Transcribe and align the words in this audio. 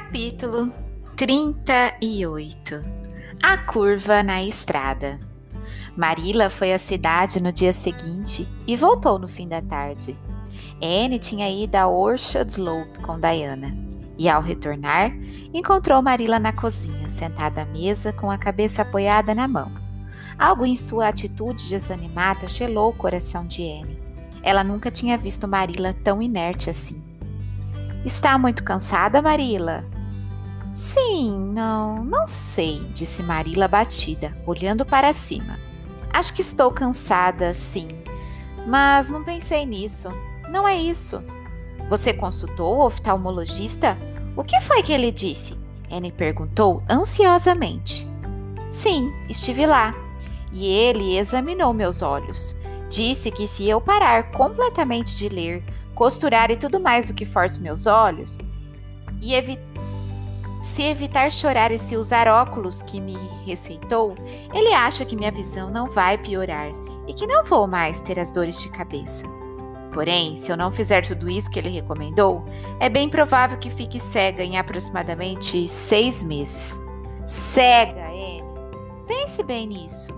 Capítulo 0.00 0.72
38 1.16 2.84
A 3.42 3.58
curva 3.58 4.22
na 4.22 4.40
estrada. 4.44 5.18
Marila 5.96 6.48
foi 6.48 6.72
à 6.72 6.78
cidade 6.78 7.42
no 7.42 7.52
dia 7.52 7.72
seguinte 7.72 8.46
e 8.64 8.76
voltou 8.76 9.18
no 9.18 9.26
fim 9.26 9.48
da 9.48 9.60
tarde. 9.60 10.16
Anne 10.80 11.18
tinha 11.18 11.50
ido 11.50 11.74
a 11.74 11.88
Orchard 11.88 12.48
Slope 12.48 13.00
com 13.00 13.18
Diana 13.18 13.76
e, 14.16 14.28
ao 14.28 14.40
retornar, 14.40 15.10
encontrou 15.52 16.00
Marila 16.00 16.38
na 16.38 16.52
cozinha, 16.52 17.10
sentada 17.10 17.62
à 17.62 17.64
mesa 17.64 18.12
com 18.12 18.30
a 18.30 18.38
cabeça 18.38 18.82
apoiada 18.82 19.34
na 19.34 19.48
mão. 19.48 19.72
Algo 20.38 20.64
em 20.64 20.76
sua 20.76 21.08
atitude 21.08 21.68
desanimada 21.68 22.46
gelou 22.46 22.90
o 22.90 22.96
coração 22.96 23.44
de 23.44 23.62
Anne. 23.64 24.00
Ela 24.44 24.62
nunca 24.62 24.92
tinha 24.92 25.18
visto 25.18 25.48
Marila 25.48 25.92
tão 25.92 26.22
inerte 26.22 26.70
assim. 26.70 27.02
Está 28.04 28.38
muito 28.38 28.62
cansada, 28.62 29.20
Marila? 29.20 29.84
Sim, 30.72 31.52
não, 31.52 32.04
não 32.04 32.26
sei, 32.26 32.80
disse 32.94 33.22
Marila 33.22 33.64
abatida, 33.64 34.36
olhando 34.46 34.84
para 34.84 35.12
cima. 35.12 35.58
Acho 36.10 36.34
que 36.34 36.40
estou 36.40 36.70
cansada, 36.70 37.52
sim. 37.54 37.88
Mas 38.66 39.08
não 39.08 39.24
pensei 39.24 39.64
nisso. 39.64 40.08
Não 40.48 40.66
é 40.66 40.76
isso. 40.76 41.22
Você 41.88 42.12
consultou 42.12 42.76
o 42.76 42.86
oftalmologista? 42.86 43.96
O 44.36 44.44
que 44.44 44.60
foi 44.60 44.82
que 44.82 44.92
ele 44.92 45.10
disse? 45.10 45.56
Anne 45.90 46.12
perguntou 46.12 46.82
ansiosamente. 46.88 48.06
Sim, 48.70 49.12
estive 49.28 49.66
lá. 49.66 49.94
E 50.52 50.66
ele 50.66 51.16
examinou 51.16 51.72
meus 51.72 52.02
olhos. 52.02 52.54
Disse 52.90 53.30
que 53.30 53.46
se 53.46 53.68
eu 53.68 53.80
parar 53.80 54.30
completamente 54.30 55.16
de 55.16 55.28
ler, 55.28 55.62
costurar 55.94 56.50
e 56.50 56.56
tudo 56.56 56.78
mais 56.78 57.10
o 57.10 57.14
que 57.14 57.26
force 57.26 57.58
meus 57.58 57.86
olhos, 57.86 58.38
e 59.20 59.34
evi 59.34 59.58
se 60.78 60.84
evitar 60.84 61.28
chorar 61.32 61.72
e 61.72 61.78
se 61.78 61.96
usar 61.96 62.28
óculos 62.28 62.82
que 62.82 63.00
me 63.00 63.16
receitou, 63.44 64.14
ele 64.54 64.72
acha 64.72 65.04
que 65.04 65.16
minha 65.16 65.32
visão 65.32 65.72
não 65.72 65.90
vai 65.90 66.16
piorar 66.16 66.70
e 67.08 67.12
que 67.12 67.26
não 67.26 67.44
vou 67.44 67.66
mais 67.66 68.00
ter 68.00 68.16
as 68.16 68.30
dores 68.30 68.62
de 68.62 68.68
cabeça. 68.68 69.26
Porém, 69.92 70.36
se 70.36 70.52
eu 70.52 70.56
não 70.56 70.70
fizer 70.70 71.04
tudo 71.04 71.28
isso 71.28 71.50
que 71.50 71.58
ele 71.58 71.68
recomendou, 71.68 72.44
é 72.78 72.88
bem 72.88 73.08
provável 73.08 73.58
que 73.58 73.70
fique 73.70 73.98
cega 73.98 74.44
em 74.44 74.56
aproximadamente 74.56 75.66
seis 75.66 76.22
meses. 76.22 76.80
Cega, 77.26 78.06
Anne! 78.06 78.44
Pense 79.08 79.42
bem 79.42 79.66
nisso. 79.66 80.14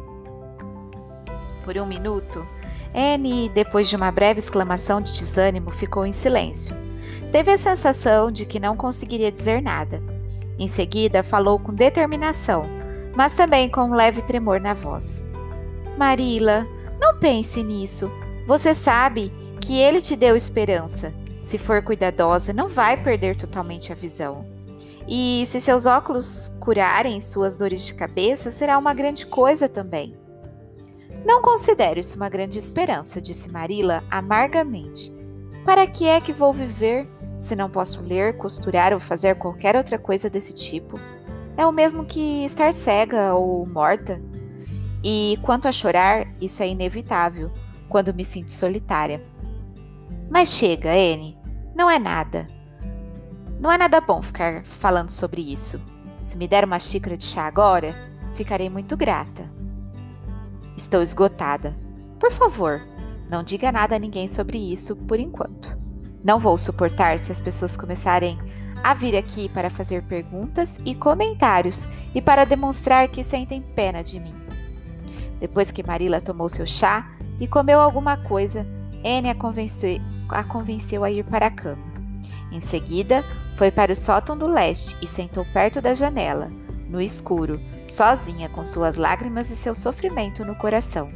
Por 1.65 1.79
um 1.79 1.87
minuto, 1.87 2.47
Anne, 2.95 3.49
depois 3.49 3.89
de 3.89 3.97
uma 3.97 4.13
breve 4.13 4.41
exclamação 4.41 5.01
de 5.01 5.15
desânimo, 5.15 5.71
ficou 5.71 6.05
em 6.05 6.13
silêncio. 6.13 6.77
Teve 7.33 7.51
a 7.51 7.57
sensação 7.57 8.31
de 8.31 8.45
que 8.45 8.61
não 8.61 8.77
conseguiria 8.77 9.31
dizer 9.31 9.63
nada. 9.63 10.10
Em 10.61 10.67
seguida, 10.67 11.23
falou 11.23 11.59
com 11.59 11.73
determinação, 11.73 12.65
mas 13.17 13.35
também 13.35 13.71
com 13.71 13.81
um 13.81 13.95
leve 13.95 14.21
tremor 14.21 14.61
na 14.61 14.75
voz. 14.75 15.25
Marila, 15.97 16.67
não 17.01 17.19
pense 17.19 17.63
nisso. 17.63 18.11
Você 18.47 18.75
sabe 18.75 19.33
que 19.63 19.79
ele 19.79 20.03
te 20.03 20.15
deu 20.15 20.37
esperança. 20.37 21.15
Se 21.43 21.57
for 21.57 21.83
cuidadosa, 21.83 22.53
não 22.53 22.69
vai 22.69 22.95
perder 23.03 23.37
totalmente 23.37 23.91
a 23.91 23.95
visão. 23.95 24.45
E 25.09 25.45
se 25.47 25.63
seus 25.63 25.87
óculos 25.87 26.53
curarem 26.61 27.23
suas 27.23 27.57
dores 27.57 27.81
de 27.87 27.95
cabeça, 27.95 28.51
será 28.51 28.77
uma 28.77 28.93
grande 28.93 29.25
coisa 29.25 29.67
também. 29.67 30.15
Não 31.25 31.41
considero 31.41 31.99
isso 31.99 32.17
uma 32.17 32.29
grande 32.29 32.59
esperança, 32.59 33.19
disse 33.19 33.51
Marila 33.51 34.05
amargamente. 34.11 35.11
Para 35.65 35.87
que 35.87 36.07
é 36.07 36.21
que 36.21 36.35
vou 36.35 36.53
viver 36.53 37.09
se 37.41 37.57
não 37.57 37.71
posso 37.71 38.03
ler, 38.03 38.37
costurar 38.37 38.93
ou 38.93 39.01
fazer 39.01 39.35
qualquer 39.37 39.75
outra 39.75 39.99
coisa 39.99 40.29
desse 40.29 40.53
tipo? 40.53 41.01
É 41.57 41.67
o 41.67 41.73
mesmo 41.73 42.05
que 42.05 42.45
estar 42.45 42.73
cega 42.73 43.35
ou 43.35 43.67
morta. 43.67 44.21
E 45.03 45.39
quanto 45.43 45.67
a 45.67 45.73
chorar, 45.73 46.29
isso 46.41 46.63
é 46.63 46.69
inevitável 46.69 47.51
quando 47.89 48.15
me 48.15 48.25
sinto 48.25 48.53
solitária. 48.53 49.25
Mas 50.31 50.51
chega, 50.51 50.91
Anne, 50.91 51.37
não 51.75 51.91
é 51.91 51.99
nada. 51.99 52.47
Não 53.59 53.73
é 53.73 53.79
nada 53.79 54.01
bom 54.01 54.21
ficar 54.23 54.63
falando 54.65 55.11
sobre 55.11 55.41
isso. 55.41 55.81
Se 56.23 56.37
me 56.37 56.47
der 56.47 56.65
uma 56.65 56.79
xícara 56.79 57.17
de 57.17 57.25
chá 57.25 57.47
agora, 57.47 57.95
ficarei 58.35 58.69
muito 58.69 58.97
grata. 58.97 59.51
Estou 60.77 61.03
esgotada. 61.03 61.75
Por 62.19 62.31
favor, 62.31 62.83
não 63.31 63.43
diga 63.43 63.73
nada 63.73 63.97
a 63.97 63.99
ninguém 63.99 64.29
sobre 64.29 64.59
isso 64.59 64.95
por 64.95 65.19
enquanto. 65.19 65.80
Não 66.23 66.39
vou 66.39 66.59
suportar 66.59 67.19
se 67.19 67.33
as 67.33 67.41
pessoas 67.41 67.77
começarem 67.77 68.39
a 68.83 68.95
vir 68.95 69.17
aqui 69.17 69.49
para 69.49 69.71
fazer 69.71 70.03
perguntas 70.03 70.81
e 70.85 70.95
comentários 70.95 71.85
e 72.15 72.21
para 72.21 72.45
demonstrar 72.45 73.09
que 73.09 73.25
sentem 73.25 73.63
pena 73.63 74.03
de 74.03 74.21
mim. 74.21 74.35
Depois 75.39 75.71
que 75.71 75.83
Marila 75.83 76.21
tomou 76.21 76.49
seu 76.49 76.67
chá 76.67 77.11
e 77.39 77.47
comeu 77.47 77.81
alguma 77.81 78.17
coisa, 78.17 78.67
Anne 79.05 79.31
a 79.31 79.37
a 80.31 80.45
convenceu 80.45 81.03
a 81.03 81.11
ir 81.11 81.25
para 81.25 81.47
a 81.47 81.51
cama. 81.51 81.83
Em 82.53 82.61
seguida, 82.61 83.25
foi 83.57 83.71
para 83.71 83.93
o 83.93 83.97
sótão 83.97 84.37
do 84.37 84.47
leste 84.47 84.97
e 85.03 85.07
sentou 85.07 85.45
perto 85.53 85.81
da 85.81 85.95
janela, 85.95 86.51
no 86.89 87.01
escuro, 87.01 87.61
sozinha 87.85 88.49
com 88.49 88.65
suas 88.67 88.97
lágrimas 88.97 89.51
e 89.51 89.57
seu 89.57 89.75
sofrimento 89.75 90.45
no 90.45 90.55
coração. 90.55 91.11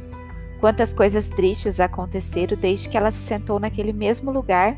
Quantas 0.59 0.93
coisas 0.93 1.29
tristes 1.29 1.79
aconteceram 1.79 2.57
desde 2.57 2.89
que 2.89 2.97
ela 2.97 3.11
se 3.11 3.19
sentou 3.19 3.59
naquele 3.59 3.93
mesmo 3.93 4.31
lugar, 4.31 4.77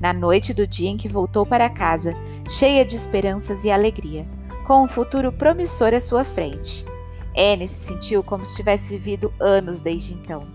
na 0.00 0.12
noite 0.12 0.52
do 0.52 0.66
dia 0.66 0.90
em 0.90 0.96
que 0.96 1.08
voltou 1.08 1.46
para 1.46 1.70
casa, 1.70 2.14
cheia 2.48 2.84
de 2.84 2.96
esperanças 2.96 3.64
e 3.64 3.70
alegria, 3.70 4.26
com 4.66 4.82
um 4.82 4.88
futuro 4.88 5.32
promissor 5.32 5.94
à 5.94 6.00
sua 6.00 6.24
frente. 6.24 6.84
Anne 7.36 7.68
se 7.68 7.86
sentiu 7.86 8.22
como 8.22 8.44
se 8.44 8.56
tivesse 8.56 8.90
vivido 8.90 9.32
anos 9.38 9.80
desde 9.80 10.14
então. 10.14 10.46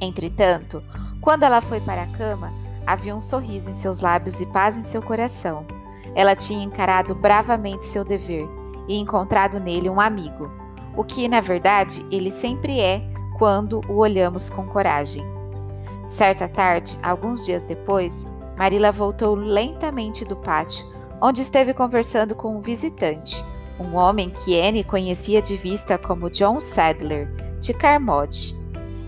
Entretanto, 0.00 0.82
quando 1.20 1.42
ela 1.42 1.60
foi 1.60 1.80
para 1.80 2.02
a 2.02 2.06
cama, 2.06 2.52
havia 2.86 3.14
um 3.14 3.20
sorriso 3.20 3.68
em 3.68 3.74
seus 3.74 4.00
lábios 4.00 4.40
e 4.40 4.46
paz 4.46 4.76
em 4.76 4.82
seu 4.82 5.02
coração. 5.02 5.66
Ela 6.14 6.34
tinha 6.34 6.64
encarado 6.64 7.14
bravamente 7.14 7.86
seu 7.86 8.04
dever 8.04 8.48
e 8.88 8.96
encontrado 8.96 9.60
nele 9.60 9.90
um 9.90 10.00
amigo, 10.00 10.50
o 10.96 11.04
que, 11.04 11.28
na 11.28 11.40
verdade, 11.40 12.04
ele 12.10 12.30
sempre 12.30 12.80
é 12.80 13.02
quando 13.38 13.80
o 13.88 13.98
olhamos 13.98 14.48
com 14.48 14.66
coragem. 14.66 15.37
Certa 16.08 16.48
tarde, 16.48 16.98
alguns 17.02 17.44
dias 17.44 17.62
depois, 17.62 18.26
Marila 18.56 18.90
voltou 18.90 19.34
lentamente 19.34 20.24
do 20.24 20.34
pátio, 20.34 20.86
onde 21.20 21.42
esteve 21.42 21.74
conversando 21.74 22.34
com 22.34 22.56
um 22.56 22.62
visitante, 22.62 23.44
um 23.78 23.94
homem 23.94 24.30
que 24.30 24.58
Anne 24.58 24.82
conhecia 24.82 25.42
de 25.42 25.54
vista 25.58 25.98
como 25.98 26.30
John 26.30 26.60
Sadler, 26.60 27.28
de 27.60 27.74
Carmode. 27.74 28.58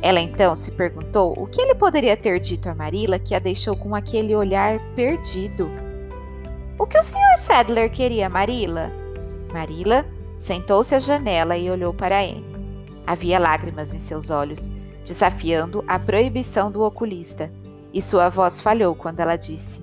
Ela 0.03 0.21
então 0.21 0.55
se 0.55 0.71
perguntou 0.73 1.33
o 1.39 1.47
que 1.47 1.63
ele 1.63 1.75
poderia 1.75 2.19
ter 2.19 2.39
dito 2.39 2.69
a 2.69 2.75
Marila 2.75 3.19
que 3.19 3.35
a 3.35 3.39
deixou 3.39 3.75
com 3.75 3.95
aquele 3.95 4.37
olhar 4.37 4.79
perdido. 4.95 5.71
O 6.79 6.87
que 6.87 6.99
o 6.99 7.03
Sr. 7.03 7.39
Sadler 7.39 7.91
queria, 7.91 8.29
Marila? 8.29 8.93
Marila 9.53 10.05
sentou-se 10.39 10.95
à 10.95 10.99
janela 10.99 11.57
e 11.57 11.71
olhou 11.71 11.95
para 11.95 12.21
Anne. 12.21 12.45
Havia 13.07 13.39
lágrimas 13.39 13.95
em 13.95 14.01
seus 14.01 14.29
olhos, 14.31 14.71
desafiando 15.05 15.85
a 15.87 15.99
proibição 15.99 16.71
do 16.71 16.83
oculista, 16.83 17.51
e 17.93 18.01
sua 18.01 18.29
voz 18.29 18.61
falhou 18.61 18.95
quando 18.95 19.21
ela 19.21 19.37
disse: 19.37 19.83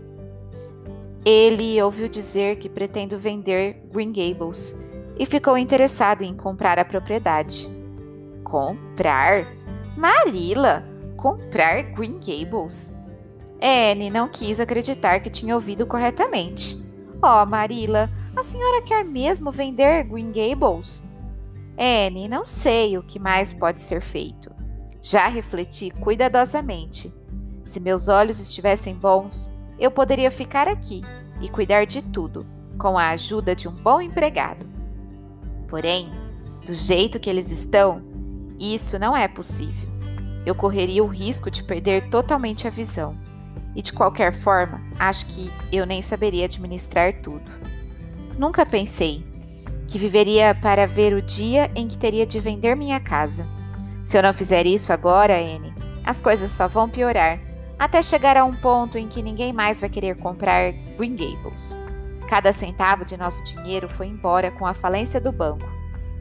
Ele 1.26 1.82
ouviu 1.82 2.08
dizer 2.08 2.58
que 2.58 2.70
pretendo 2.70 3.18
vender 3.18 3.82
Green 3.92 4.12
Gables 4.12 4.76
e 5.20 5.26
ficou 5.26 5.58
interessado 5.58 6.22
em 6.22 6.36
comprar 6.36 6.80
a 6.80 6.86
propriedade. 6.86 7.70
Comprar? 8.44 9.46
Marila, 9.96 10.86
comprar 11.18 11.84
Green 11.94 12.20
Gables? 12.20 12.96
Anne 13.62 14.10
não 14.10 14.28
quis 14.28 14.60
acreditar 14.60 15.20
que 15.20 15.30
tinha 15.30 15.56
ouvido 15.56 15.86
corretamente. 15.86 16.82
Oh, 17.22 17.46
Marila, 17.46 18.10
a 18.36 18.44
senhora 18.44 18.84
quer 18.84 19.04
mesmo 19.04 19.52
vender 19.52 20.04
Green 20.04 20.32
Gables? 20.32 21.04
Anne, 21.78 22.28
não 22.28 22.46
sei 22.46 22.98
o 22.98 23.04
que 23.04 23.20
mais 23.20 23.52
pode 23.52 23.82
ser 23.82 24.02
feito. 24.02 24.57
Já 25.10 25.30
refleti 25.30 25.90
cuidadosamente. 25.90 27.14
Se 27.64 27.80
meus 27.80 28.10
olhos 28.10 28.42
estivessem 28.42 28.94
bons, 28.94 29.50
eu 29.80 29.90
poderia 29.90 30.30
ficar 30.30 30.68
aqui 30.68 31.02
e 31.40 31.48
cuidar 31.48 31.86
de 31.86 32.02
tudo, 32.02 32.46
com 32.78 32.98
a 32.98 33.12
ajuda 33.12 33.56
de 33.56 33.70
um 33.70 33.72
bom 33.72 34.02
empregado. 34.02 34.66
Porém, 35.70 36.12
do 36.66 36.74
jeito 36.74 37.22
que 37.22 37.30
eles 37.30 37.50
estão, 37.50 38.02
isso 38.60 39.00
não 39.00 39.16
é 39.16 39.30
possível. 39.30 39.88
Eu 40.46 40.54
correria 40.54 41.02
o 41.02 41.08
risco 41.08 41.50
de 41.50 41.64
perder 41.64 42.10
totalmente 42.10 42.68
a 42.68 42.70
visão. 42.70 43.18
E 43.78 43.82
de 43.82 43.94
qualquer 43.94 44.34
forma, 44.34 44.82
acho 45.00 45.26
que 45.28 45.50
eu 45.72 45.86
nem 45.86 46.02
saberia 46.02 46.44
administrar 46.44 47.22
tudo. 47.22 47.50
Nunca 48.38 48.66
pensei 48.66 49.26
que 49.88 49.98
viveria 49.98 50.54
para 50.54 50.86
ver 50.86 51.14
o 51.14 51.22
dia 51.22 51.72
em 51.76 51.88
que 51.88 51.98
teria 51.98 52.26
de 52.26 52.42
vender 52.42 52.76
minha 52.76 53.00
casa. 53.00 53.56
Se 54.08 54.18
eu 54.18 54.24
não 54.24 54.34
fizer 54.34 54.66
isso 54.66 54.94
agora, 54.94 55.38
Anne, 55.38 55.74
as 56.06 56.22
coisas 56.22 56.54
só 56.54 56.66
vão 56.66 56.88
piorar, 56.88 57.42
até 57.78 58.02
chegar 58.02 58.38
a 58.38 58.46
um 58.46 58.54
ponto 58.54 58.98
em 58.98 59.06
que 59.06 59.22
ninguém 59.22 59.52
mais 59.52 59.82
vai 59.82 59.90
querer 59.90 60.16
comprar 60.16 60.72
Green 60.98 61.14
Gables. 61.14 61.78
Cada 62.30 62.54
centavo 62.54 63.04
de 63.04 63.18
nosso 63.18 63.44
dinheiro 63.44 63.90
foi 63.90 64.08
embora 64.08 64.50
com 64.50 64.66
a 64.66 64.74
falência 64.74 65.20
do 65.20 65.30
banco. 65.30 65.70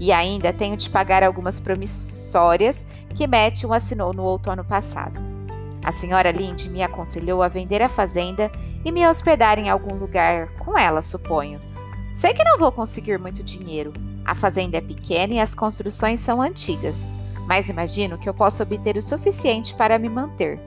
E 0.01 0.11
ainda 0.11 0.53
tenho 0.53 0.77
de 0.77 0.91
pagar 0.91 1.23
algumas 1.23 1.61
promissórias 1.61 2.85
que 3.15 3.25
Matthew 3.25 3.73
assinou 3.73 4.13
no 4.13 4.25
outono 4.25 4.65
passado. 4.65 5.21
A 5.85 5.93
senhora 5.93 6.33
Lind 6.33 6.67
me 6.67 6.83
aconselhou 6.83 7.41
a 7.41 7.47
vender 7.47 7.83
a 7.83 7.89
fazenda 7.89 8.51
e 8.85 8.91
me 8.91 9.07
hospedar 9.07 9.61
em 9.61 9.71
algum 9.71 9.95
lugar 9.95 10.49
com 10.59 10.77
ela, 10.77 11.01
suponho. 11.01 11.61
Sei 12.17 12.35
que 12.35 12.43
não 12.43 12.59
vou 12.59 12.73
conseguir 12.73 13.21
muito 13.21 13.45
dinheiro. 13.45 13.93
A 14.25 14.35
fazenda 14.35 14.77
é 14.77 14.81
pequena 14.81 15.35
e 15.35 15.39
as 15.39 15.55
construções 15.55 16.19
são 16.19 16.43
antigas, 16.43 16.99
mas 17.47 17.69
imagino 17.69 18.19
que 18.19 18.29
eu 18.29 18.35
possa 18.35 18.63
obter 18.63 18.97
o 18.97 19.03
suficiente 19.03 19.75
para 19.75 19.99
me 19.99 20.09
manter. 20.09 20.61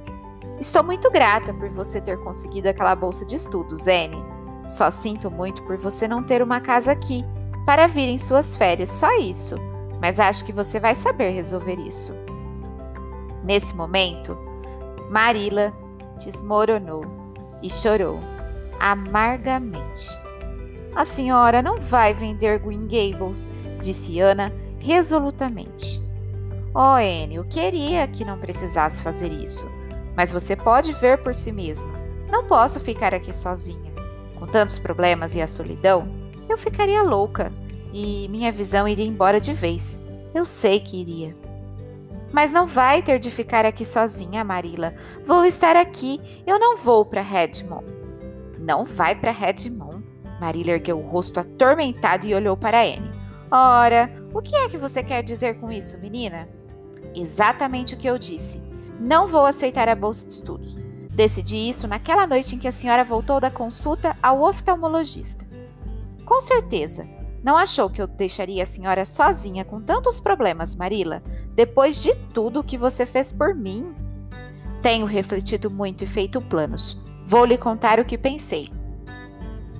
Estou 0.59 0.83
muito 0.83 1.09
grata 1.09 1.53
por 1.53 1.69
você 1.69 2.01
ter 2.01 2.17
conseguido 2.19 2.67
aquela 2.69 2.95
bolsa 2.95 3.25
de 3.25 3.35
estudos, 3.35 3.87
Anne. 3.87 4.21
Só 4.67 4.91
sinto 4.91 5.31
muito 5.31 5.63
por 5.63 5.77
você 5.77 6.07
não 6.07 6.23
ter 6.23 6.41
uma 6.41 6.59
casa 6.59 6.91
aqui 6.91 7.23
para 7.65 7.87
vir 7.87 8.09
em 8.09 8.17
suas 8.17 8.55
férias, 8.55 8.89
só 8.89 9.13
isso. 9.17 9.55
Mas 10.01 10.19
acho 10.19 10.43
que 10.45 10.53
você 10.53 10.79
vai 10.79 10.95
saber 10.95 11.31
resolver 11.31 11.75
isso. 11.75 12.13
Nesse 13.43 13.75
momento, 13.75 14.37
Marila 15.09 15.73
desmoronou 16.23 17.05
e 17.61 17.69
chorou 17.69 18.19
amargamente. 18.79 20.09
A 20.95 21.05
senhora 21.05 21.61
não 21.61 21.79
vai 21.79 22.13
vender 22.13 22.59
Green 22.59 22.87
Gables, 22.87 23.49
disse 23.81 24.19
Ana 24.19 24.51
resolutamente. 24.79 26.08
Oh, 26.73 26.97
Anne, 26.97 27.35
eu 27.35 27.43
queria 27.45 28.07
que 28.07 28.23
não 28.23 28.37
precisasse 28.37 29.01
fazer 29.01 29.31
isso. 29.31 29.65
Mas 30.15 30.31
você 30.31 30.55
pode 30.55 30.93
ver 30.93 31.17
por 31.23 31.33
si 31.33 31.51
mesma. 31.51 31.89
Não 32.29 32.45
posso 32.45 32.79
ficar 32.79 33.13
aqui 33.13 33.33
sozinha. 33.33 33.91
Com 34.37 34.45
tantos 34.45 34.77
problemas 34.77 35.33
e 35.33 35.41
a 35.41 35.47
solidão, 35.47 36.07
eu 36.47 36.57
ficaria 36.57 37.01
louca 37.01 37.51
e 37.91 38.27
minha 38.29 38.51
visão 38.51 38.87
iria 38.87 39.05
embora 39.05 39.39
de 39.39 39.51
vez. 39.51 39.99
Eu 40.33 40.45
sei 40.45 40.79
que 40.79 41.01
iria. 41.01 41.35
Mas 42.31 42.51
não 42.51 42.67
vai 42.67 43.01
ter 43.01 43.17
de 43.17 43.31
ficar 43.31 43.65
aqui 43.65 43.83
sozinha, 43.83 44.43
Marila. 44.43 44.93
Vou 45.25 45.45
estar 45.45 45.75
aqui. 45.75 46.21
Eu 46.45 46.59
não 46.59 46.77
vou 46.77 47.03
para 47.03 47.21
Redmond. 47.21 47.85
Não 48.59 48.85
vai 48.85 49.15
para 49.15 49.31
Redmond. 49.31 50.03
Marila 50.39 50.71
ergueu 50.71 50.99
o 50.99 51.07
rosto 51.07 51.39
atormentado 51.39 52.27
e 52.27 52.35
olhou 52.35 52.55
para 52.55 52.81
Anne. 52.81 53.09
Ora, 53.51 54.11
o 54.31 54.41
que 54.41 54.55
é 54.55 54.69
que 54.69 54.77
você 54.77 55.01
quer 55.01 55.23
dizer 55.23 55.59
com 55.59 55.71
isso, 55.71 55.97
menina? 55.97 56.47
Exatamente 57.15 57.93
o 57.93 57.97
que 57.97 58.07
eu 58.07 58.17
disse. 58.17 58.61
Não 58.99 59.27
vou 59.27 59.45
aceitar 59.45 59.87
a 59.87 59.95
bolsa 59.95 60.25
de 60.25 60.33
estudos. 60.33 60.75
Decidi 61.09 61.69
isso 61.69 61.87
naquela 61.87 62.25
noite 62.25 62.55
em 62.55 62.59
que 62.59 62.67
a 62.67 62.71
senhora 62.71 63.03
voltou 63.03 63.39
da 63.39 63.51
consulta 63.51 64.17
ao 64.21 64.41
oftalmologista. 64.41 65.45
Com 66.25 66.39
certeza. 66.39 67.07
Não 67.43 67.57
achou 67.57 67.89
que 67.89 68.01
eu 68.01 68.07
deixaria 68.07 68.63
a 68.63 68.65
senhora 68.65 69.05
sozinha 69.05 69.63
com 69.63 69.81
tantos 69.81 70.19
problemas, 70.19 70.75
Marila, 70.75 71.23
depois 71.55 72.01
de 72.01 72.13
tudo 72.33 72.59
o 72.59 72.63
que 72.63 72.77
você 72.77 73.05
fez 73.05 73.31
por 73.31 73.55
mim? 73.55 73.95
Tenho 74.81 75.05
refletido 75.05 75.69
muito 75.69 76.03
e 76.03 76.07
feito 76.07 76.41
planos. 76.41 77.01
Vou 77.25 77.45
lhe 77.45 77.57
contar 77.57 77.99
o 77.99 78.05
que 78.05 78.17
pensei. 78.17 78.71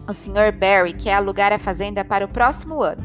O 0.08 0.14
Sr. 0.14 0.52
Barry 0.58 0.94
quer 0.94 1.14
alugar 1.14 1.54
a 1.54 1.60
fazenda 1.60 2.04
para 2.04 2.26
o 2.26 2.30
próximo 2.30 2.82
ano. 2.82 3.04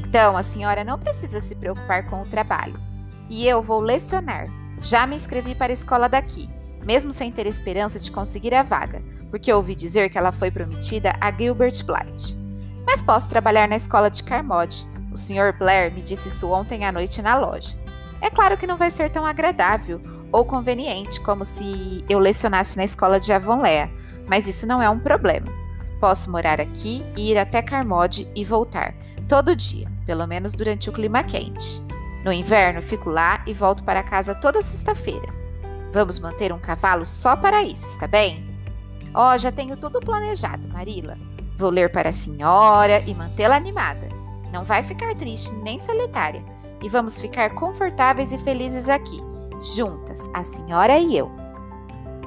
Então 0.00 0.36
a 0.36 0.42
senhora 0.42 0.84
não 0.84 0.98
precisa 0.98 1.40
se 1.40 1.54
preocupar 1.54 2.08
com 2.08 2.22
o 2.22 2.26
trabalho. 2.26 2.80
E 3.28 3.46
eu 3.46 3.62
vou 3.62 3.80
lecionar. 3.80 4.46
Já 4.80 5.06
me 5.06 5.16
inscrevi 5.16 5.54
para 5.54 5.72
a 5.72 5.74
escola 5.74 6.08
daqui, 6.08 6.48
mesmo 6.84 7.12
sem 7.12 7.32
ter 7.32 7.46
esperança 7.46 7.98
de 7.98 8.12
conseguir 8.12 8.54
a 8.54 8.62
vaga, 8.62 9.02
porque 9.30 9.52
ouvi 9.52 9.74
dizer 9.74 10.10
que 10.10 10.18
ela 10.18 10.32
foi 10.32 10.50
prometida 10.50 11.14
a 11.20 11.32
Gilbert 11.32 11.84
Blight. 11.84 12.36
Mas 12.86 13.02
posso 13.02 13.28
trabalhar 13.28 13.68
na 13.68 13.76
escola 13.76 14.08
de 14.08 14.22
Carmode. 14.22 14.86
O 15.12 15.16
Sr. 15.16 15.56
Blair 15.58 15.92
me 15.92 16.02
disse 16.02 16.28
isso 16.28 16.48
ontem 16.48 16.84
à 16.84 16.92
noite 16.92 17.20
na 17.20 17.36
loja. 17.36 17.76
É 18.20 18.30
claro 18.30 18.56
que 18.56 18.66
não 18.66 18.76
vai 18.76 18.90
ser 18.90 19.10
tão 19.10 19.26
agradável 19.26 20.00
ou 20.32 20.44
conveniente 20.44 21.20
como 21.20 21.44
se 21.44 22.04
eu 22.08 22.18
lecionasse 22.18 22.76
na 22.76 22.84
escola 22.84 23.18
de 23.18 23.32
Avonlea, 23.32 23.90
mas 24.26 24.46
isso 24.46 24.66
não 24.66 24.82
é 24.82 24.88
um 24.88 24.98
problema. 24.98 25.46
Posso 26.00 26.30
morar 26.30 26.60
aqui 26.60 27.02
e 27.16 27.32
ir 27.32 27.38
até 27.38 27.62
Carmode 27.62 28.28
e 28.34 28.44
voltar, 28.44 28.94
todo 29.28 29.56
dia, 29.56 29.88
pelo 30.04 30.26
menos 30.26 30.54
durante 30.54 30.90
o 30.90 30.92
clima 30.92 31.22
quente. 31.24 31.85
No 32.26 32.32
inverno, 32.32 32.82
fico 32.82 33.08
lá 33.08 33.40
e 33.46 33.54
volto 33.54 33.84
para 33.84 34.02
casa 34.02 34.34
toda 34.34 34.60
sexta-feira. 34.60 35.32
Vamos 35.92 36.18
manter 36.18 36.52
um 36.52 36.58
cavalo 36.58 37.06
só 37.06 37.36
para 37.36 37.62
isso, 37.62 37.86
está 37.86 38.08
bem? 38.08 38.44
Oh, 39.14 39.38
já 39.38 39.52
tenho 39.52 39.76
tudo 39.76 40.00
planejado, 40.00 40.66
Marila. 40.66 41.16
Vou 41.56 41.70
ler 41.70 41.92
para 41.92 42.08
a 42.08 42.12
senhora 42.12 42.98
e 43.06 43.14
mantê-la 43.14 43.54
animada. 43.54 44.08
Não 44.52 44.64
vai 44.64 44.82
ficar 44.82 45.14
triste 45.14 45.52
nem 45.62 45.78
solitária. 45.78 46.44
E 46.82 46.88
vamos 46.88 47.20
ficar 47.20 47.54
confortáveis 47.54 48.32
e 48.32 48.38
felizes 48.38 48.88
aqui, 48.88 49.22
juntas, 49.76 50.20
a 50.34 50.42
senhora 50.42 50.98
e 50.98 51.16
eu. 51.16 51.30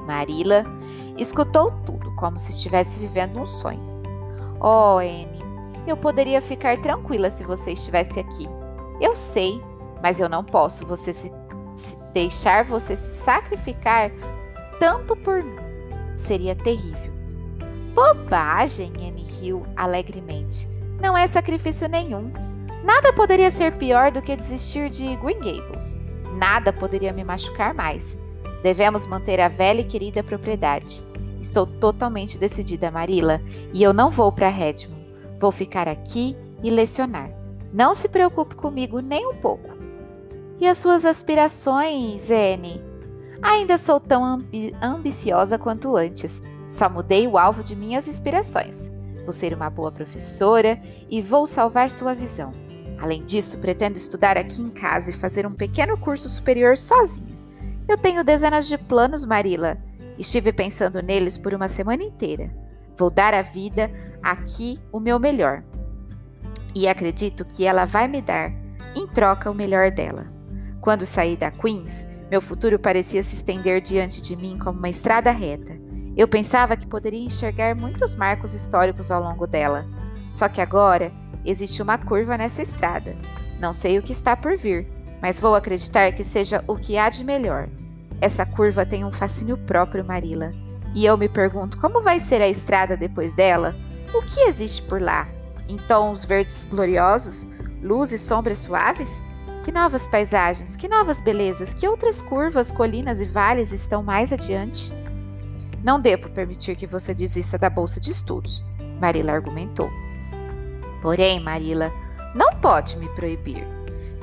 Marila 0.06 0.64
escutou 1.18 1.72
tudo 1.84 2.10
como 2.16 2.38
se 2.38 2.52
estivesse 2.52 2.98
vivendo 2.98 3.38
um 3.38 3.44
sonho. 3.44 4.00
Oh, 4.60 4.96
Anne, 4.96 5.44
eu 5.86 5.94
poderia 5.94 6.40
ficar 6.40 6.80
tranquila 6.80 7.30
se 7.30 7.44
você 7.44 7.72
estivesse 7.72 8.18
aqui. 8.18 8.48
Eu 8.98 9.14
sei, 9.14 9.62
mas 10.02 10.20
eu 10.20 10.28
não 10.28 10.44
posso 10.44 10.86
você 10.86 11.12
se, 11.12 11.32
se 11.76 11.96
deixar 12.12 12.64
você 12.64 12.96
se 12.96 13.20
sacrificar 13.20 14.10
tanto 14.78 15.14
por 15.16 15.42
mim. 15.42 15.56
Seria 16.16 16.54
terrível. 16.54 17.10
Bobagem, 17.94 18.92
Anne 18.96 19.22
riu 19.22 19.64
alegremente. 19.76 20.68
Não 21.00 21.16
é 21.16 21.26
sacrifício 21.26 21.88
nenhum. 21.88 22.32
Nada 22.84 23.12
poderia 23.12 23.50
ser 23.50 23.76
pior 23.76 24.10
do 24.10 24.22
que 24.22 24.36
desistir 24.36 24.88
de 24.88 25.16
Green 25.16 25.38
Gables. 25.38 25.98
Nada 26.36 26.72
poderia 26.72 27.12
me 27.12 27.24
machucar 27.24 27.74
mais. 27.74 28.18
Devemos 28.62 29.06
manter 29.06 29.40
a 29.40 29.48
velha 29.48 29.80
e 29.80 29.84
querida 29.84 30.22
propriedade. 30.22 31.04
Estou 31.40 31.66
totalmente 31.66 32.38
decidida, 32.38 32.90
Marila, 32.90 33.40
e 33.72 33.82
eu 33.82 33.92
não 33.92 34.10
vou 34.10 34.30
para 34.30 34.48
Redmond. 34.48 35.00
Vou 35.40 35.50
ficar 35.50 35.88
aqui 35.88 36.36
e 36.62 36.70
lecionar. 36.70 37.30
Não 37.72 37.94
se 37.94 38.08
preocupe 38.08 38.54
comigo 38.54 39.00
nem 39.00 39.26
um 39.26 39.34
pouco. 39.36 39.79
E 40.60 40.66
as 40.66 40.76
suas 40.76 41.06
aspirações, 41.06 42.30
Anne? 42.30 42.84
Ainda 43.40 43.78
sou 43.78 43.98
tão 43.98 44.22
ambi 44.22 44.76
ambiciosa 44.82 45.58
quanto 45.58 45.96
antes. 45.96 46.42
Só 46.68 46.86
mudei 46.86 47.26
o 47.26 47.38
alvo 47.38 47.64
de 47.64 47.74
minhas 47.74 48.06
inspirações. 48.06 48.90
Vou 49.24 49.32
ser 49.32 49.54
uma 49.54 49.70
boa 49.70 49.90
professora 49.90 50.78
e 51.08 51.22
vou 51.22 51.46
salvar 51.46 51.90
sua 51.90 52.14
visão. 52.14 52.52
Além 53.00 53.24
disso, 53.24 53.56
pretendo 53.56 53.96
estudar 53.96 54.36
aqui 54.36 54.60
em 54.60 54.68
casa 54.68 55.08
e 55.08 55.14
fazer 55.14 55.46
um 55.46 55.54
pequeno 55.54 55.96
curso 55.96 56.28
superior 56.28 56.76
sozinha. 56.76 57.38
Eu 57.88 57.96
tenho 57.96 58.22
dezenas 58.22 58.68
de 58.68 58.76
planos, 58.76 59.24
Marila. 59.24 59.78
Estive 60.18 60.52
pensando 60.52 61.00
neles 61.00 61.38
por 61.38 61.54
uma 61.54 61.68
semana 61.68 62.02
inteira. 62.02 62.54
Vou 62.98 63.08
dar 63.08 63.32
à 63.32 63.40
vida 63.40 63.90
aqui 64.22 64.78
o 64.92 65.00
meu 65.00 65.18
melhor. 65.18 65.64
E 66.74 66.86
acredito 66.86 67.46
que 67.46 67.64
ela 67.64 67.86
vai 67.86 68.06
me 68.06 68.20
dar, 68.20 68.52
em 68.94 69.06
troca, 69.06 69.50
o 69.50 69.54
melhor 69.54 69.90
dela. 69.90 70.39
Quando 70.80 71.04
saí 71.04 71.36
da 71.36 71.50
Queens, 71.50 72.06
meu 72.30 72.40
futuro 72.40 72.78
parecia 72.78 73.22
se 73.22 73.34
estender 73.34 73.80
diante 73.80 74.20
de 74.22 74.34
mim 74.34 74.58
como 74.58 74.78
uma 74.78 74.88
estrada 74.88 75.30
reta. 75.30 75.78
Eu 76.16 76.26
pensava 76.26 76.76
que 76.76 76.86
poderia 76.86 77.24
enxergar 77.24 77.74
muitos 77.74 78.16
marcos 78.16 78.54
históricos 78.54 79.10
ao 79.10 79.22
longo 79.22 79.46
dela. 79.46 79.86
Só 80.32 80.48
que 80.48 80.60
agora 80.60 81.12
existe 81.44 81.82
uma 81.82 81.98
curva 81.98 82.38
nessa 82.38 82.62
estrada. 82.62 83.14
Não 83.58 83.74
sei 83.74 83.98
o 83.98 84.02
que 84.02 84.12
está 84.12 84.36
por 84.36 84.56
vir, 84.56 84.86
mas 85.20 85.38
vou 85.38 85.54
acreditar 85.54 86.12
que 86.12 86.24
seja 86.24 86.64
o 86.66 86.76
que 86.76 86.96
há 86.96 87.10
de 87.10 87.24
melhor. 87.24 87.68
Essa 88.20 88.46
curva 88.46 88.86
tem 88.86 89.04
um 89.04 89.12
fascínio 89.12 89.58
próprio, 89.58 90.04
Marila. 90.04 90.52
E 90.94 91.04
eu 91.04 91.16
me 91.16 91.28
pergunto 91.28 91.78
como 91.78 92.02
vai 92.02 92.18
ser 92.18 92.40
a 92.40 92.48
estrada 92.48 92.96
depois 92.96 93.32
dela? 93.32 93.74
O 94.14 94.22
que 94.22 94.40
existe 94.40 94.82
por 94.82 95.00
lá? 95.00 95.28
Em 95.68 95.76
tons 95.76 96.24
verdes 96.24 96.66
gloriosos? 96.68 97.46
Luz 97.82 98.12
e 98.12 98.18
sombras 98.18 98.60
suaves? 98.60 99.22
Que 99.64 99.70
novas 99.70 100.06
paisagens, 100.06 100.74
que 100.74 100.88
novas 100.88 101.20
belezas, 101.20 101.74
que 101.74 101.86
outras 101.86 102.22
curvas, 102.22 102.72
colinas 102.72 103.20
e 103.20 103.26
vales 103.26 103.72
estão 103.72 104.02
mais 104.02 104.32
adiante? 104.32 104.90
Não 105.84 106.00
devo 106.00 106.30
permitir 106.30 106.76
que 106.76 106.86
você 106.86 107.12
desista 107.12 107.58
da 107.58 107.68
bolsa 107.68 108.00
de 108.00 108.10
estudos, 108.10 108.64
Marila 109.00 109.32
argumentou. 109.32 109.90
Porém, 111.02 111.40
Marila, 111.40 111.92
não 112.34 112.54
pode 112.56 112.96
me 112.96 113.08
proibir. 113.10 113.66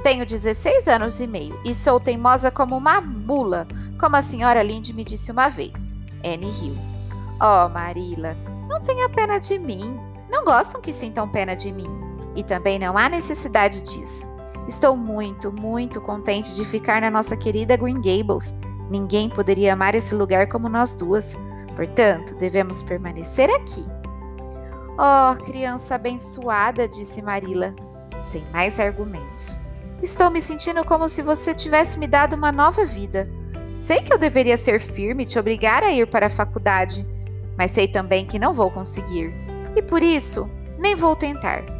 Tenho 0.03 0.25
16 0.25 0.87
anos 0.87 1.19
e 1.19 1.27
meio 1.27 1.59
e 1.65 1.73
sou 1.73 1.99
teimosa 1.99 2.49
como 2.49 2.75
uma 2.75 2.99
mula, 2.99 3.67
como 3.99 4.15
a 4.15 4.21
senhora 4.21 4.63
Linde 4.63 4.93
me 4.93 5.03
disse 5.03 5.31
uma 5.31 5.49
vez. 5.49 5.95
Anne 6.23 6.49
riu. 6.49 6.75
Oh, 7.39 7.69
Marila, 7.69 8.35
não 8.67 8.81
tenha 8.81 9.07
pena 9.09 9.39
de 9.39 9.59
mim. 9.59 9.99
Não 10.29 10.43
gostam 10.43 10.81
que 10.81 10.93
sintam 10.93 11.29
pena 11.29 11.55
de 11.55 11.71
mim. 11.71 11.89
E 12.35 12.43
também 12.43 12.79
não 12.79 12.97
há 12.97 13.07
necessidade 13.07 13.81
disso. 13.81 14.27
Estou 14.67 14.97
muito, 14.97 15.51
muito 15.51 16.01
contente 16.01 16.53
de 16.53 16.65
ficar 16.65 17.01
na 17.01 17.09
nossa 17.09 17.37
querida 17.37 17.77
Green 17.77 18.01
Gables. 18.01 18.53
Ninguém 18.89 19.29
poderia 19.29 19.73
amar 19.73 19.95
esse 19.95 20.13
lugar 20.13 20.47
como 20.49 20.67
nós 20.67 20.93
duas. 20.93 21.37
Portanto, 21.75 22.35
devemos 22.35 22.83
permanecer 22.83 23.49
aqui. 23.49 23.85
Oh, 24.97 25.35
criança 25.45 25.95
abençoada, 25.95 26.87
disse 26.87 27.21
Marila, 27.21 27.73
sem 28.21 28.43
mais 28.51 28.79
argumentos. 28.79 29.59
Estou 30.01 30.29
me 30.29 30.41
sentindo 30.41 30.83
como 30.83 31.07
se 31.07 31.21
você 31.21 31.53
tivesse 31.53 31.97
me 31.97 32.07
dado 32.07 32.35
uma 32.35 32.51
nova 32.51 32.83
vida. 32.83 33.29
Sei 33.79 34.01
que 34.01 34.11
eu 34.11 34.17
deveria 34.17 34.57
ser 34.57 34.81
firme 34.81 35.23
e 35.23 35.25
te 35.25 35.39
obrigar 35.39 35.83
a 35.83 35.91
ir 35.91 36.07
para 36.07 36.27
a 36.27 36.31
faculdade, 36.31 37.07
mas 37.57 37.71
sei 37.71 37.87
também 37.87 38.25
que 38.25 38.39
não 38.39 38.53
vou 38.53 38.69
conseguir. 38.69 39.31
E 39.75 39.81
por 39.81 40.03
isso, 40.03 40.49
nem 40.77 40.95
vou 40.95 41.15
tentar. 41.15 41.76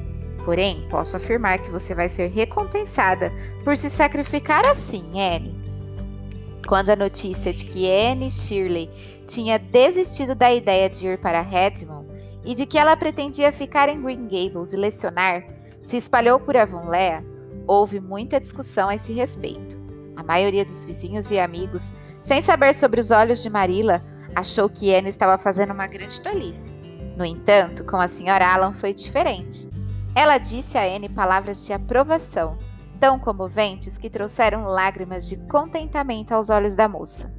Porém, 0.48 0.88
posso 0.90 1.18
afirmar 1.18 1.60
que 1.60 1.70
você 1.70 1.94
vai 1.94 2.08
ser 2.08 2.28
recompensada 2.28 3.34
por 3.66 3.76
se 3.76 3.90
sacrificar 3.90 4.66
assim, 4.66 5.04
Anne. 5.20 5.54
Quando 6.66 6.90
a 6.90 6.96
notícia 6.96 7.54
de 7.54 7.66
que 7.66 7.92
Anne 7.92 8.32
Shirley 8.32 8.90
tinha 9.28 9.60
desistido 9.60 10.34
da 10.34 10.50
ideia 10.54 10.90
de 10.90 11.06
ir 11.06 11.18
para 11.18 11.42
Redmond 11.42 12.08
e 12.46 12.56
de 12.56 12.66
que 12.66 12.78
ela 12.78 12.96
pretendia 12.96 13.52
ficar 13.52 13.90
em 13.90 14.02
Green 14.02 14.24
Gables 14.24 14.72
e 14.72 14.78
lecionar 14.78 15.44
se 15.82 15.98
espalhou 15.98 16.40
por 16.40 16.56
Avonlea, 16.56 17.26
houve 17.68 18.00
muita 18.00 18.40
discussão 18.40 18.88
a 18.88 18.96
esse 18.96 19.12
respeito. 19.12 19.78
A 20.16 20.24
maioria 20.24 20.64
dos 20.64 20.86
vizinhos 20.86 21.30
e 21.30 21.38
amigos, 21.38 21.94
sem 22.22 22.42
saber 22.42 22.74
sobre 22.74 23.02
os 23.02 23.12
olhos 23.12 23.44
de 23.44 23.50
Marilla, 23.50 24.02
achou 24.34 24.70
que 24.70 24.96
Anne 24.96 25.10
estava 25.10 25.38
fazendo 25.38 25.74
uma 25.74 25.88
grande 25.88 26.22
tolice. 26.22 26.74
No 27.18 27.26
entanto, 27.26 27.84
com 27.84 27.98
a 27.98 28.08
senhora 28.08 28.48
Alan 28.48 28.72
foi 28.72 28.94
diferente. 28.94 29.68
Ela 30.18 30.40
disse 30.40 30.80
a 30.80 30.84
Anne 30.84 31.08
palavras 31.08 31.64
de 31.64 31.72
aprovação, 31.72 32.58
tão 33.00 33.20
comoventes 33.20 34.00
que 34.00 34.10
trouxeram 34.10 34.64
lágrimas 34.64 35.28
de 35.30 35.38
contentamento 35.38 36.32
aos 36.32 36.50
olhos 36.50 36.74
da 36.74 36.90
moça. 36.90 37.32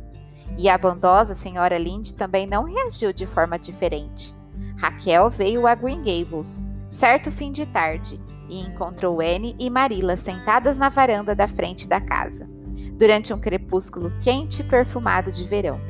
E 0.56 0.68
a 0.68 0.78
bondosa 0.78 1.35
senhora 1.35 1.76
Lynde 1.76 2.14
também 2.14 2.47
não 2.47 2.62
reagiu 2.62 3.12
de 3.12 3.26
forma 3.26 3.58
diferente. 3.58 4.32
Raquel 4.76 5.28
veio 5.28 5.66
a 5.66 5.75
Green 5.75 6.04
Gables, 6.04 6.64
certo 6.88 7.32
fim 7.32 7.50
de 7.50 7.66
tarde, 7.66 8.20
e 8.49 8.61
encontrou 8.61 9.20
Anne 9.20 9.56
e 9.58 9.68
Marilla 9.68 10.16
sentadas 10.16 10.78
na 10.78 10.88
varanda 10.88 11.35
da 11.35 11.49
frente 11.49 11.88
da 11.88 12.00
casa, 12.00 12.49
durante 12.92 13.35
um 13.35 13.40
crepúsculo 13.40 14.12
quente 14.23 14.62
e 14.62 14.64
perfumado 14.64 15.32
de 15.32 15.42
verão. 15.42 15.80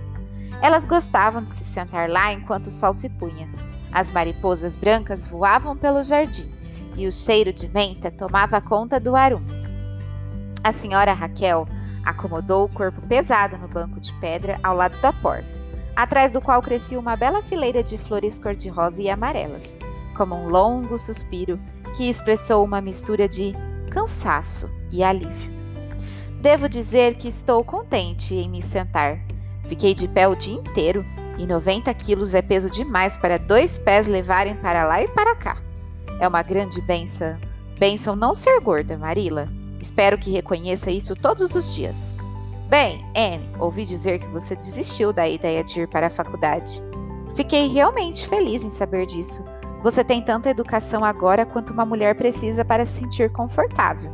Elas 0.62 0.86
gostavam 0.86 1.44
de 1.44 1.50
se 1.50 1.64
sentar 1.64 2.08
lá 2.08 2.32
enquanto 2.32 2.68
o 2.68 2.72
sol 2.72 2.94
se 2.94 3.10
punha. 3.10 3.46
As 3.92 4.10
mariposas 4.10 4.74
brancas 4.74 5.26
voavam 5.26 5.76
pelo 5.76 6.02
jardim 6.02 6.56
e 6.98 7.06
o 7.06 7.12
cheiro 7.12 7.52
de 7.52 7.68
menta 7.68 8.10
tomava 8.10 8.60
conta 8.60 8.98
do 8.98 9.14
arum. 9.14 9.42
A 10.64 10.72
senhora 10.72 11.12
Raquel 11.12 11.66
acomodou 12.04 12.64
o 12.64 12.68
corpo 12.68 13.00
pesado 13.02 13.56
no 13.56 13.68
banco 13.68 14.00
de 14.00 14.12
pedra 14.14 14.58
ao 14.64 14.74
lado 14.74 15.00
da 15.00 15.12
porta, 15.12 15.48
atrás 15.94 16.32
do 16.32 16.40
qual 16.40 16.60
crescia 16.60 16.98
uma 16.98 17.14
bela 17.14 17.40
fileira 17.40 17.84
de 17.84 17.96
flores 17.96 18.38
cor-de-rosa 18.38 19.00
e 19.00 19.08
amarelas, 19.08 19.76
como 20.16 20.34
um 20.34 20.48
longo 20.48 20.98
suspiro 20.98 21.58
que 21.96 22.08
expressou 22.08 22.64
uma 22.64 22.80
mistura 22.80 23.28
de 23.28 23.54
cansaço 23.90 24.68
e 24.90 25.02
alívio. 25.02 25.52
Devo 26.40 26.68
dizer 26.68 27.14
que 27.14 27.28
estou 27.28 27.64
contente 27.64 28.34
em 28.34 28.48
me 28.48 28.62
sentar. 28.62 29.20
Fiquei 29.68 29.94
de 29.94 30.08
pé 30.08 30.26
o 30.26 30.34
dia 30.34 30.54
inteiro 30.54 31.04
e 31.36 31.46
90 31.46 31.92
quilos 31.94 32.34
é 32.34 32.42
peso 32.42 32.68
demais 32.68 33.16
para 33.16 33.38
dois 33.38 33.76
pés 33.76 34.08
levarem 34.08 34.56
para 34.56 34.84
lá 34.84 35.02
e 35.02 35.08
para 35.08 35.36
cá. 35.36 35.67
É 36.20 36.26
uma 36.26 36.42
grande 36.42 36.80
benção. 36.80 37.36
Benção 37.78 38.16
não 38.16 38.34
ser 38.34 38.60
gorda, 38.60 38.96
Marila. 38.98 39.48
Espero 39.80 40.18
que 40.18 40.32
reconheça 40.32 40.90
isso 40.90 41.14
todos 41.14 41.54
os 41.54 41.74
dias. 41.74 42.14
Bem, 42.68 43.04
Anne, 43.16 43.48
ouvi 43.58 43.84
dizer 43.84 44.18
que 44.18 44.26
você 44.28 44.54
desistiu 44.54 45.12
da 45.12 45.26
ideia 45.26 45.64
de 45.64 45.80
ir 45.80 45.88
para 45.88 46.08
a 46.08 46.10
faculdade. 46.10 46.82
Fiquei 47.34 47.68
realmente 47.68 48.26
feliz 48.28 48.64
em 48.64 48.68
saber 48.68 49.06
disso. 49.06 49.42
Você 49.82 50.02
tem 50.02 50.20
tanta 50.20 50.50
educação 50.50 51.04
agora 51.04 51.46
quanto 51.46 51.72
uma 51.72 51.86
mulher 51.86 52.16
precisa 52.16 52.64
para 52.64 52.84
se 52.84 52.98
sentir 52.98 53.30
confortável. 53.30 54.10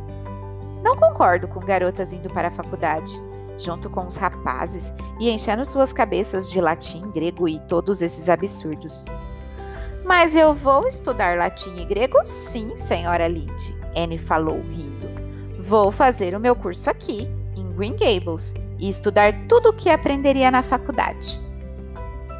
Não 0.83 0.95
concordo 0.95 1.47
com 1.47 1.59
garotas 1.59 2.13
indo 2.13 2.29
para 2.29 2.49
a 2.49 2.51
faculdade, 2.51 3.11
junto 3.57 3.89
com 3.89 4.05
os 4.05 4.15
rapazes 4.15 4.93
e 5.19 5.29
enchendo 5.29 5.65
suas 5.65 5.91
cabeças 5.91 6.49
de 6.49 6.61
latim, 6.61 7.09
grego 7.11 7.49
e 7.49 7.59
todos 7.61 8.01
esses 8.01 8.29
absurdos. 8.29 9.03
Mas 10.05 10.35
eu 10.35 10.53
vou 10.53 10.87
estudar 10.87 11.35
latim 11.35 11.81
e 11.81 11.85
grego 11.85 12.19
sim, 12.25 12.77
senhora 12.77 13.27
Linde, 13.27 13.75
Anne 13.97 14.19
falou, 14.19 14.61
rindo. 14.61 15.09
Vou 15.59 15.91
fazer 15.91 16.35
o 16.35 16.39
meu 16.39 16.55
curso 16.55 16.91
aqui, 16.91 17.27
em 17.55 17.71
Green 17.73 17.95
Gables, 17.97 18.53
e 18.77 18.87
estudar 18.87 19.33
tudo 19.47 19.69
o 19.69 19.73
que 19.73 19.89
aprenderia 19.89 20.51
na 20.51 20.61
faculdade. 20.61 21.41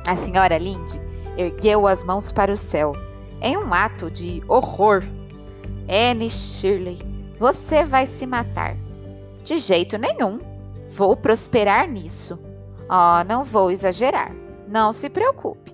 A 0.05 0.15
senhora 0.15 0.59
Linde 0.59 1.01
ergueu 1.35 1.87
as 1.87 2.03
mãos 2.03 2.31
para 2.31 2.53
o 2.53 2.57
céu, 2.57 2.93
em 3.41 3.57
um 3.57 3.73
ato 3.73 4.11
de 4.11 4.43
horror. 4.47 5.03
Anne 5.89 6.29
Shirley, 6.29 6.99
você 7.39 7.83
vai 7.83 8.05
se 8.05 8.27
matar. 8.27 8.77
De 9.43 9.57
jeito 9.57 9.97
nenhum. 9.97 10.39
Vou 10.91 11.17
prosperar 11.17 11.87
nisso. 11.87 12.39
Oh, 12.87 13.23
não 13.27 13.43
vou 13.43 13.71
exagerar. 13.71 14.31
Não 14.67 14.93
se 14.93 15.09
preocupe. 15.09 15.64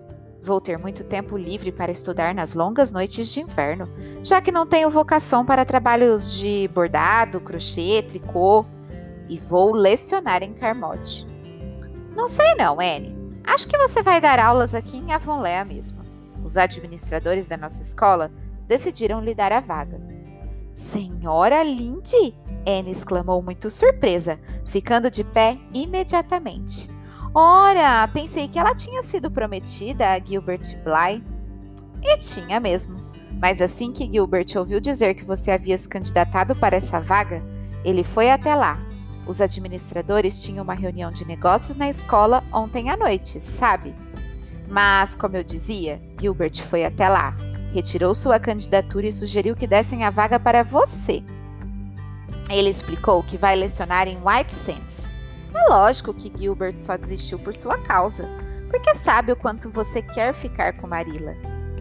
Vou 0.43 0.59
ter 0.59 0.77
muito 0.77 1.03
tempo 1.03 1.37
livre 1.37 1.71
para 1.71 1.91
estudar 1.91 2.33
nas 2.33 2.55
longas 2.55 2.91
noites 2.91 3.27
de 3.31 3.41
inverno, 3.41 3.87
já 4.23 4.41
que 4.41 4.51
não 4.51 4.65
tenho 4.65 4.89
vocação 4.89 5.45
para 5.45 5.63
trabalhos 5.63 6.33
de 6.33 6.67
bordado, 6.73 7.39
crochê, 7.39 8.03
tricô, 8.07 8.65
e 9.29 9.37
vou 9.37 9.71
lecionar 9.71 10.41
em 10.41 10.53
Carmote. 10.53 11.27
Não 12.15 12.27
sei 12.27 12.55
não, 12.55 12.79
Anne. 12.79 13.15
Acho 13.43 13.67
que 13.67 13.77
você 13.77 14.01
vai 14.01 14.19
dar 14.19 14.39
aulas 14.39 14.73
aqui 14.73 14.97
em 14.97 15.13
Avonlea 15.13 15.63
mesmo. 15.63 16.01
Os 16.43 16.57
administradores 16.57 17.45
da 17.45 17.55
nossa 17.55 17.81
escola 17.81 18.31
decidiram 18.67 19.21
lhe 19.21 19.35
dar 19.35 19.51
a 19.51 19.59
vaga. 19.59 20.01
Senhora 20.73 21.61
Lindy! 21.61 22.35
Anne 22.65 22.91
exclamou 22.91 23.41
muito 23.43 23.69
surpresa, 23.69 24.39
ficando 24.65 25.11
de 25.11 25.23
pé 25.23 25.57
imediatamente. 25.73 26.89
Ora, 27.33 28.09
pensei 28.09 28.49
que 28.49 28.59
ela 28.59 28.75
tinha 28.75 29.01
sido 29.03 29.31
prometida 29.31 30.05
a 30.11 30.19
Gilbert 30.19 30.77
Bly. 30.83 31.23
E 32.03 32.17
tinha 32.17 32.59
mesmo. 32.59 32.99
Mas 33.41 33.61
assim 33.61 33.93
que 33.93 34.11
Gilbert 34.11 34.47
ouviu 34.57 34.81
dizer 34.81 35.13
que 35.13 35.23
você 35.23 35.49
havia 35.49 35.77
se 35.77 35.87
candidatado 35.87 36.53
para 36.55 36.75
essa 36.75 36.99
vaga, 36.99 37.41
ele 37.85 38.03
foi 38.03 38.29
até 38.29 38.53
lá. 38.53 38.77
Os 39.25 39.39
administradores 39.39 40.43
tinham 40.43 40.63
uma 40.63 40.73
reunião 40.73 41.09
de 41.09 41.25
negócios 41.25 41.77
na 41.77 41.89
escola 41.89 42.43
ontem 42.51 42.89
à 42.89 42.97
noite, 42.97 43.39
sabe? 43.39 43.95
Mas, 44.67 45.15
como 45.15 45.37
eu 45.37 45.43
dizia, 45.43 46.01
Gilbert 46.19 46.61
foi 46.63 46.83
até 46.83 47.07
lá, 47.07 47.35
retirou 47.73 48.13
sua 48.13 48.39
candidatura 48.39 49.07
e 49.07 49.13
sugeriu 49.13 49.55
que 49.55 49.67
dessem 49.67 50.03
a 50.03 50.09
vaga 50.09 50.39
para 50.39 50.63
você. 50.63 51.23
Ele 52.49 52.69
explicou 52.69 53.23
que 53.23 53.37
vai 53.37 53.55
lecionar 53.55 54.07
em 54.07 54.17
White 54.17 54.53
Sands 54.53 55.10
é 55.57 55.69
lógico 55.69 56.13
que 56.13 56.31
Gilbert 56.35 56.77
só 56.77 56.97
desistiu 56.97 57.39
por 57.39 57.53
sua 57.53 57.77
causa, 57.77 58.27
porque 58.69 58.95
sabe 58.95 59.31
o 59.31 59.35
quanto 59.35 59.69
você 59.69 60.01
quer 60.01 60.33
ficar 60.33 60.73
com 60.73 60.87
Marilla. 60.87 61.35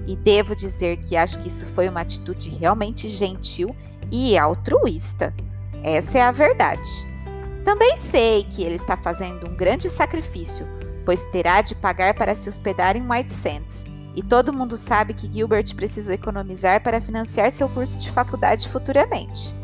E 0.07 0.17
devo 0.17 0.57
dizer 0.57 0.97
que 0.99 1.17
acho 1.17 1.39
que 1.41 1.49
isso 1.49 1.65
foi 1.67 1.89
uma 1.89 2.01
atitude 2.01 2.51
realmente 2.51 3.09
gentil 3.09 3.75
e 4.11 4.37
altruísta. 4.37 5.33
Essa 5.85 6.19
é 6.19 6.23
a 6.23 6.33
verdade. 6.33 6.91
Também 7.65 7.97
sei 7.97 8.43
que 8.45 8.63
ele 8.63 8.75
está 8.75 8.97
fazendo 8.97 9.49
um 9.49 9.55
grande 9.55 9.89
sacrifício, 9.89 10.67
pois 11.05 11.25
terá 11.27 11.61
de 11.61 11.75
pagar 11.75 12.15
para 12.15 12.35
se 12.35 12.49
hospedar 12.49 12.97
em 12.97 13.09
White 13.09 13.33
Sands. 13.33 13.85
E 14.17 14.23
todo 14.23 14.53
mundo 14.53 14.77
sabe 14.77 15.15
que 15.15 15.33
Gilbert 15.33 15.75
precisa 15.77 16.13
economizar 16.15 16.83
para 16.83 17.01
financiar 17.01 17.53
seu 17.53 17.69
curso 17.69 17.99
de 17.99 18.11
faculdade 18.11 18.69
futuramente. 18.69 19.55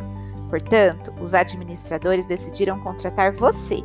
Portanto, 0.48 1.12
os 1.20 1.34
administradores 1.34 2.26
decidiram 2.26 2.78
contratar 2.80 3.32
você 3.32 3.82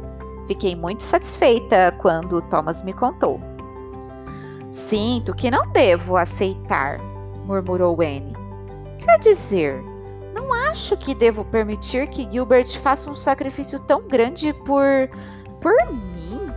Fiquei 0.51 0.75
muito 0.75 1.01
satisfeita 1.01 1.95
quando 1.99 2.41
Thomas 2.41 2.83
me 2.83 2.91
contou. 2.91 3.39
Sinto 4.69 5.33
que 5.33 5.49
não 5.49 5.65
devo 5.71 6.17
aceitar, 6.17 6.99
murmurou 7.45 8.01
Anne. 8.01 8.35
Quer 8.99 9.17
dizer, 9.19 9.81
não 10.33 10.51
acho 10.51 10.97
que 10.97 11.15
devo 11.15 11.45
permitir 11.45 12.09
que 12.09 12.29
Gilbert 12.29 12.77
faça 12.81 13.09
um 13.09 13.15
sacrifício 13.15 13.79
tão 13.79 14.05
grande 14.05 14.51
por. 14.51 15.09
por 15.61 15.73
mim. 15.89 16.51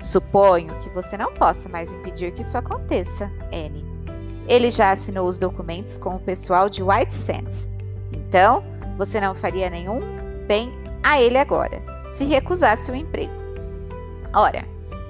Suponho 0.00 0.72
que 0.80 0.88
você 0.88 1.18
não 1.18 1.34
possa 1.34 1.68
mais 1.68 1.92
impedir 1.92 2.32
que 2.32 2.40
isso 2.40 2.56
aconteça, 2.56 3.30
Anne. 3.52 3.84
Ele 4.48 4.70
já 4.70 4.92
assinou 4.92 5.28
os 5.28 5.36
documentos 5.36 5.98
com 5.98 6.16
o 6.16 6.20
pessoal 6.20 6.70
de 6.70 6.82
White 6.82 7.14
Sands. 7.14 7.68
Então, 8.14 8.64
você 8.96 9.20
não 9.20 9.34
faria 9.34 9.68
nenhum 9.68 10.00
bem 10.46 10.72
a 11.02 11.20
ele 11.20 11.36
agora 11.36 11.95
se 12.08 12.24
recusasse 12.24 12.90
o 12.90 12.94
emprego. 12.94 13.32
Ora, 14.34 14.64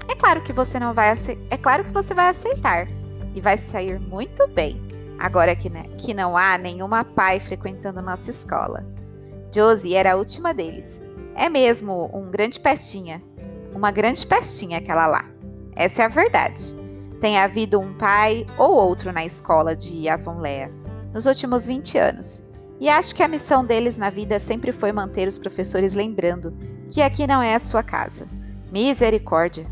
é 0.08 0.14
claro 0.14 0.42
que 0.42 0.52
você 0.52 0.78
não 0.78 0.94
vai 0.94 1.14
é 1.50 1.56
claro 1.56 1.84
que 1.84 1.92
você 1.92 2.14
vai 2.14 2.30
aceitar 2.30 2.88
e 3.34 3.40
vai 3.40 3.58
sair 3.58 3.98
muito 3.98 4.46
bem. 4.48 4.80
Agora 5.18 5.56
que, 5.56 5.70
né, 5.70 5.84
que 5.98 6.12
não 6.12 6.36
há 6.36 6.58
nenhuma 6.58 7.04
pai 7.04 7.40
frequentando 7.40 8.02
nossa 8.02 8.30
escola. 8.30 8.84
Josie 9.52 9.94
era 9.94 10.12
a 10.12 10.16
última 10.16 10.52
deles. 10.52 11.00
É 11.34 11.48
mesmo 11.48 12.10
um 12.12 12.30
grande 12.30 12.60
pestinha. 12.60 13.22
Uma 13.74 13.90
grande 13.90 14.26
pestinha 14.26 14.78
aquela 14.78 15.06
lá. 15.06 15.24
Essa 15.74 16.02
é 16.02 16.04
a 16.04 16.08
verdade. 16.08 16.74
Tem 17.20 17.38
havido 17.38 17.80
um 17.80 17.94
pai 17.94 18.46
ou 18.58 18.74
outro 18.74 19.12
na 19.12 19.24
escola 19.24 19.74
de 19.74 20.08
Avonlea 20.08 20.70
nos 21.16 21.24
últimos 21.24 21.64
20 21.64 21.96
anos, 21.96 22.42
e 22.78 22.88
acho 22.88 23.14
que 23.14 23.22
a 23.22 23.28
missão 23.28 23.64
deles 23.64 23.96
na 23.96 24.10
vida 24.10 24.38
sempre 24.38 24.72
foi 24.72 24.92
manter 24.92 25.26
os 25.26 25.38
professores 25.38 25.94
lembrando 25.94 26.54
que 26.88 27.00
aqui 27.00 27.26
não 27.26 27.42
é 27.42 27.54
a 27.54 27.60
sua 27.60 27.82
casa. 27.82 28.28
Misericórdia. 28.70 29.66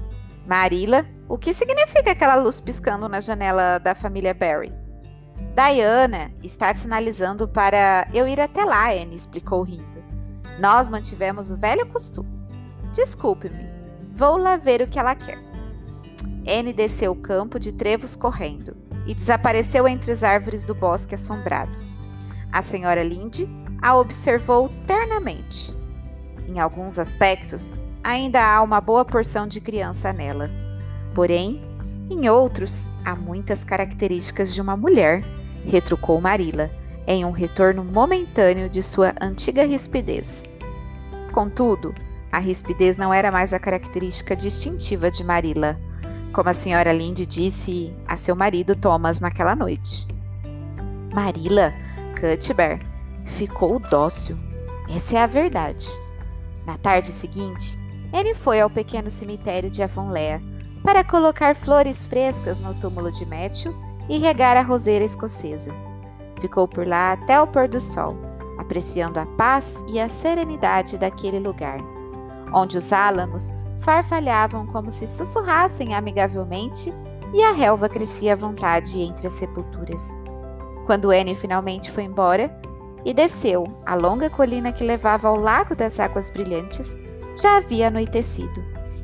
Marila, 0.47 1.07
o 1.29 1.39
que 1.39 1.53
significa 1.53 2.11
aquela 2.11 2.37
luz 2.37 2.61
piscando 2.61 3.09
na 3.09 3.21
janela 3.21 3.79
da 3.79 3.95
família 3.95 4.35
Barry? 4.35 4.73
Diana 5.55 6.33
está 6.43 6.75
sinalizando 6.75 7.47
para 7.47 8.09
eu 8.13 8.27
ir 8.27 8.41
até 8.41 8.65
lá, 8.65 8.91
Anne 8.91 9.15
explicou 9.15 9.63
rindo. 9.63 10.03
Nós 10.59 10.89
mantivemos 10.89 11.51
o 11.51 11.57
velho 11.57 11.87
costume. 11.87 12.29
Desculpe-me, 12.93 13.69
vou 14.15 14.37
lá 14.37 14.57
ver 14.57 14.83
o 14.83 14.87
que 14.87 14.99
ela 14.99 15.15
quer. 15.15 15.39
Anne 16.47 16.73
desceu 16.73 17.13
o 17.13 17.17
campo 17.17 17.59
de 17.59 17.73
trevos 17.73 18.15
correndo 18.17 18.77
e 19.07 19.15
desapareceu 19.15 19.87
entre 19.89 20.13
as 20.13 20.23
árvores 20.23 20.65
do 20.65 20.75
bosque 20.75 21.15
assombrado. 21.15 21.73
A 22.55 22.63
senhora 22.63 23.03
Linde 23.03 23.49
a 23.83 23.97
observou 23.97 24.71
ternamente. 24.87 25.75
Em 26.49 26.61
alguns 26.61 27.01
aspectos, 27.01 27.77
ainda 28.05 28.41
há 28.41 28.63
uma 28.63 28.81
boa 28.81 29.05
porção 29.05 29.49
de 29.49 29.61
criança 29.61 30.13
nela. 30.13 30.49
Porém, 31.17 31.61
em 32.09 32.29
outros, 32.29 32.87
há 33.05 33.17
muitas 33.17 33.65
características 33.65 34.55
de 34.55 34.61
uma 34.61 34.77
mulher, 34.77 35.25
retrucou 35.67 36.21
Marila, 36.21 36.71
em 37.09 37.25
um 37.25 37.33
retorno 37.33 37.83
momentâneo 37.83 38.69
de 38.69 38.85
sua 38.85 39.13
antiga 39.21 39.67
rispidez. 39.67 40.45
Contudo, 41.33 41.93
a 42.31 42.39
rispidez 42.39 42.97
não 42.97 43.13
era 43.13 43.33
mais 43.33 43.53
a 43.53 43.59
característica 43.59 44.37
distintiva 44.37 45.11
de 45.11 45.25
Marila, 45.25 45.77
como 46.33 46.49
a 46.49 46.55
senhora 46.55 46.93
Linde 46.93 47.27
disse 47.27 47.93
a 48.07 48.17
seu 48.17 48.37
marido 48.37 48.77
Thomas 48.77 49.19
naquela 49.19 49.57
noite. 49.57 50.07
Marilla 51.13 51.75
Cuthbert 52.15 52.81
ficou 53.27 53.79
dócil. 53.79 54.37
Essa 54.89 55.17
é 55.17 55.23
a 55.23 55.27
verdade. 55.27 55.87
Na 56.67 56.79
tarde 56.79 57.11
seguinte, 57.11 57.79
ele 58.13 58.35
foi 58.35 58.61
ao 58.61 58.71
pequeno 58.71 59.11
cemitério 59.11 59.71
de 59.71 59.83
Avonlea 59.83 60.41
para 60.83 61.03
colocar 61.03 61.57
flores 61.57 62.05
frescas 62.05 62.61
no 62.61 62.75
túmulo 62.75 63.11
de 63.11 63.25
Matthew 63.27 63.75
e 64.09 64.19
regar 64.19 64.57
a 64.57 64.63
roseira 64.63 65.05
escocesa. 65.05 65.73
Ficou 66.41 66.69
por 66.69 66.87
lá 66.87 67.13
até 67.13 67.41
o 67.41 67.47
pôr 67.47 67.67
do 67.69 67.81
sol, 67.81 68.17
apreciando 68.59 69.19
a 69.19 69.27
paz 69.27 69.83
e 69.89 69.99
a 69.99 70.09
serenidade 70.09 70.99
daquele 70.99 71.39
lugar, 71.39 71.79
onde 72.53 72.77
os 72.77 72.93
álamos 72.93 73.53
farfalhavam 73.81 74.67
como 74.67 74.91
se 74.91 75.07
sussurrassem 75.07 75.95
amigavelmente 75.95 76.93
e 77.33 77.43
a 77.43 77.53
relva 77.53 77.89
crescia 77.89 78.35
à 78.35 78.37
vontade 78.37 79.01
entre 79.01 79.27
as 79.27 79.33
sepulturas. 79.33 80.17
Quando 80.87 81.11
Anne 81.11 81.35
finalmente 81.35 81.91
foi 81.91 82.05
embora 82.05 82.55
e 83.05 83.13
desceu 83.13 83.67
a 83.85 83.95
longa 83.95 84.29
colina 84.31 84.73
que 84.73 84.85
levava 84.85 85.29
ao 85.29 85.39
Lago 85.39 85.75
das 85.75 85.99
Águas 85.99 86.31
Brilhantes, 86.31 86.89
já 87.41 87.57
havia 87.57 87.89
anoitecido 87.89 88.63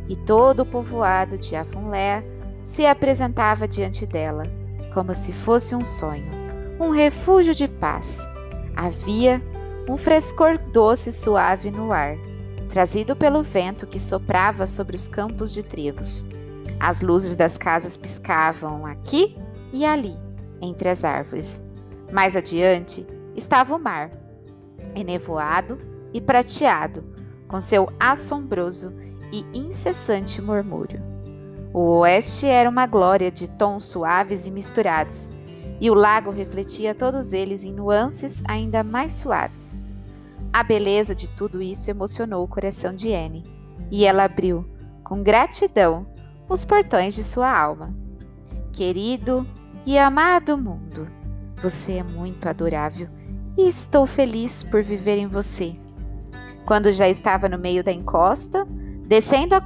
e 0.09 0.17
todo 0.17 0.61
o 0.61 0.67
povoado 0.67 1.39
de 1.39 1.55
Avonlea 1.57 2.25
se 2.65 2.87
apresentava 2.87 3.67
diante 3.67 4.07
dela, 4.07 4.45
como 4.93 5.15
se 5.15 5.33
fosse 5.33 5.75
um 5.75 5.85
sonho, 5.85 6.31
um 6.79 6.91
refúgio 6.91 7.55
de 7.55 7.67
paz. 7.67 8.19
Havia 8.77 9.43
um 9.89 9.97
frescor 9.97 10.59
doce 10.73 11.11
e 11.11 11.13
suave 11.13 11.71
no 11.71 11.93
ar 11.93 12.17
trazido 12.71 13.17
pelo 13.17 13.43
vento 13.43 13.87
que 13.87 13.99
soprava 13.99 14.67
sobre 14.67 14.97
os 14.97 15.09
campos 15.09 15.53
de 15.53 15.63
trevos. 15.63 16.27
As 16.79 17.03
luzes 17.03 17.37
das 17.37 17.59
casas 17.59 17.97
piscavam 17.97 18.87
aqui 18.87 19.37
e 19.73 19.85
ali, 19.85 20.17
entre 20.63 20.89
as 20.89 21.05
árvores. 21.05 21.61
Mais 22.13 22.35
adiante 22.35 23.07
estava 23.37 23.75
o 23.75 23.79
mar, 23.79 24.11
enevoado 24.95 25.79
e 26.13 26.21
prateado, 26.21 27.05
com 27.47 27.61
seu 27.61 27.89
assombroso 27.99 28.93
e 29.33 29.45
incessante 29.55 30.43
murmúrio. 30.43 31.01
O 31.73 31.99
oeste 32.01 32.47
era 32.47 32.69
uma 32.69 32.87
glória 32.87 33.31
de 33.31 33.49
tons 33.49 33.85
suaves 33.85 34.47
e 34.47 34.51
misturados, 34.51 35.33
e 35.81 35.89
o 35.89 35.95
lago 35.95 36.31
refletia 36.31 36.95
todos 36.95 37.33
eles 37.33 37.63
em 37.63 37.73
nuances 37.73 38.43
ainda 38.47 38.83
mais 38.83 39.13
suaves. 39.13 39.83
A 40.53 40.65
beleza 40.65 41.15
de 41.15 41.29
tudo 41.29 41.63
isso 41.63 41.89
emocionou 41.89 42.45
o 42.45 42.49
coração 42.49 42.93
de 42.93 43.15
Anne, 43.15 43.45
e 43.89 44.05
ela 44.05 44.25
abriu, 44.25 44.69
com 45.05 45.23
gratidão, 45.23 46.07
os 46.49 46.65
portões 46.65 47.15
de 47.15 47.23
sua 47.23 47.51
alma. 47.57 47.95
Querido 48.73 49.47
e 49.87 49.97
amado 49.97 50.59
mundo, 50.59 51.07
você 51.63 51.95
é 51.95 52.03
muito 52.03 52.49
adorável 52.49 53.09
e 53.57 53.69
estou 53.69 54.07
feliz 54.07 54.63
por 54.63 54.83
viver 54.83 55.19
em 55.19 55.27
você. 55.27 55.75
Quando 56.65 56.93
já 56.93 57.09
estava 57.09 57.49
no 57.49 57.59
meio 57.59 57.83
da 57.83 57.93
encosta, 57.93 58.67
descendo 59.07 59.55
a, 59.55 59.63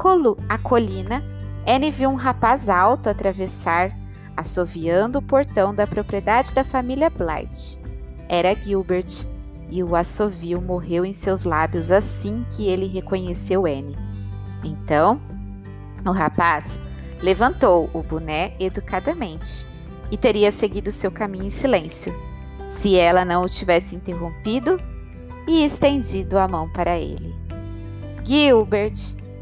a 0.49 0.59
colina, 0.59 1.23
Anne 1.67 1.91
viu 1.91 2.11
um 2.11 2.15
rapaz 2.15 2.69
alto 2.69 3.09
atravessar, 3.09 3.93
assoviando 4.37 5.19
o 5.19 5.23
portão 5.23 5.75
da 5.75 5.87
propriedade 5.87 6.55
da 6.55 6.65
família 6.65 7.11
Blight. 7.11 7.79
Era 8.29 8.55
Gilbert, 8.55 9.27
e 9.71 9.83
o 9.83 9.97
assovio 9.97 10.61
morreu 10.61 11.05
em 11.05 11.13
seus 11.13 11.45
lábios 11.45 11.91
assim 11.91 12.45
que 12.51 12.69
ele 12.69 12.87
reconheceu 12.87 13.67
Anne. 13.67 13.97
Então, 14.63 15.21
o 16.07 16.11
rapaz 16.11 16.65
levantou 17.23 17.91
o 17.93 18.03
boné 18.03 18.55
educadamente 18.61 19.67
e 20.15 20.17
teria 20.17 20.53
seguido 20.53 20.93
seu 20.93 21.11
caminho 21.11 21.47
em 21.47 21.51
silêncio, 21.51 22.15
se 22.69 22.95
ela 22.95 23.25
não 23.25 23.43
o 23.43 23.49
tivesse 23.49 23.97
interrompido 23.97 24.81
e 25.45 25.65
estendido 25.65 26.39
a 26.39 26.47
mão 26.47 26.73
para 26.73 26.97
ele. 26.97 27.35
Gilbert, 28.25 28.95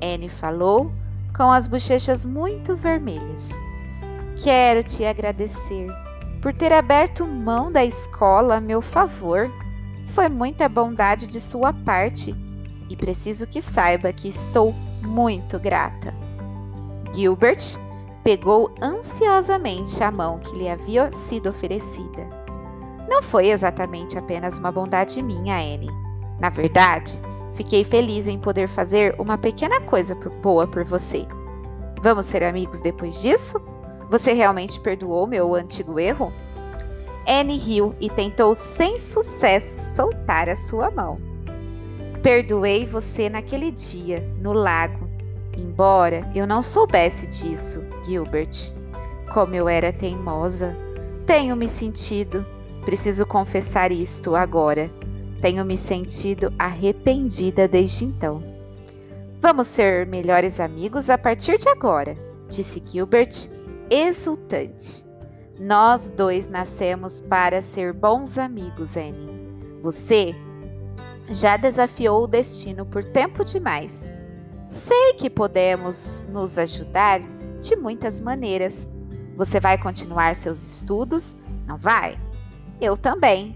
Anne 0.02 0.30
falou, 0.30 0.90
com 1.36 1.52
as 1.52 1.66
bochechas 1.66 2.24
muito 2.24 2.74
vermelhas. 2.74 3.50
Quero 4.42 4.82
te 4.82 5.04
agradecer 5.04 5.88
por 6.40 6.54
ter 6.54 6.72
aberto 6.72 7.26
mão 7.26 7.70
da 7.70 7.84
escola 7.84 8.56
a 8.56 8.60
meu 8.60 8.80
favor 8.80 9.50
foi 10.14 10.30
muita 10.30 10.70
bondade 10.70 11.26
de 11.26 11.38
sua 11.38 11.74
parte 11.74 12.34
e 12.88 12.96
preciso 12.96 13.46
que 13.46 13.60
saiba 13.60 14.10
que 14.10 14.30
estou 14.30 14.74
muito 15.02 15.58
grata. 15.58 16.14
Gilbert 17.14 17.76
pegou 18.22 18.70
ansiosamente 18.80 20.02
a 20.02 20.10
mão 20.10 20.38
que 20.38 20.56
lhe 20.56 20.68
havia 20.68 21.10
sido 21.12 21.50
oferecida. 21.50 22.28
Não 23.08 23.22
foi 23.22 23.48
exatamente 23.48 24.16
apenas 24.16 24.56
uma 24.56 24.70
bondade 24.70 25.20
minha, 25.22 25.56
Anne. 25.56 25.90
Na 26.38 26.48
verdade, 26.48 27.20
fiquei 27.54 27.84
feliz 27.84 28.26
em 28.26 28.38
poder 28.38 28.68
fazer 28.68 29.14
uma 29.18 29.36
pequena 29.36 29.80
coisa 29.80 30.14
boa 30.14 30.66
por 30.66 30.84
você. 30.84 31.26
Vamos 32.00 32.26
ser 32.26 32.42
amigos 32.42 32.80
depois 32.80 33.20
disso? 33.20 33.60
Você 34.08 34.32
realmente 34.32 34.78
perdoou 34.80 35.26
meu 35.26 35.54
antigo 35.54 35.98
erro? 35.98 36.32
Anne 37.26 37.56
riu 37.56 37.94
e 38.00 38.10
tentou 38.10 38.54
sem 38.54 38.98
sucesso 38.98 39.96
soltar 39.96 40.48
a 40.48 40.56
sua 40.56 40.90
mão. 40.90 41.18
Perdoei 42.22 42.86
você 42.86 43.28
naquele 43.28 43.70
dia, 43.70 44.20
no 44.40 44.52
lago, 44.52 45.08
embora 45.56 46.30
eu 46.34 46.46
não 46.46 46.62
soubesse 46.62 47.26
disso, 47.26 47.82
Gilbert. 48.04 48.72
Como 49.32 49.54
eu 49.54 49.68
era 49.68 49.92
teimosa. 49.92 50.76
Tenho 51.26 51.56
me 51.56 51.68
sentido, 51.68 52.44
preciso 52.84 53.24
confessar 53.24 53.92
isto 53.92 54.34
agora. 54.34 54.90
Tenho 55.40 55.64
me 55.64 55.76
sentido 55.76 56.52
arrependida 56.58 57.66
desde 57.66 58.04
então. 58.04 58.42
Vamos 59.40 59.66
ser 59.66 60.06
melhores 60.06 60.60
amigos 60.60 61.10
a 61.10 61.18
partir 61.18 61.58
de 61.58 61.68
agora, 61.68 62.16
disse 62.48 62.82
Gilbert, 62.86 63.48
exultante. 63.90 65.04
Nós 65.58 66.10
dois 66.10 66.48
nascemos 66.48 67.20
para 67.20 67.60
ser 67.60 67.92
bons 67.92 68.38
amigos, 68.38 68.96
Annie. 68.96 69.80
Você 69.82 70.34
já 71.28 71.56
desafiou 71.56 72.24
o 72.24 72.26
destino 72.26 72.86
por 72.86 73.04
tempo 73.04 73.44
demais. 73.44 74.10
Sei 74.72 75.12
que 75.18 75.28
podemos 75.28 76.26
nos 76.30 76.56
ajudar 76.56 77.20
de 77.60 77.76
muitas 77.76 78.18
maneiras. 78.18 78.88
Você 79.36 79.60
vai 79.60 79.76
continuar 79.76 80.34
seus 80.34 80.62
estudos, 80.62 81.36
não 81.66 81.76
vai? 81.76 82.18
Eu 82.80 82.96
também. 82.96 83.54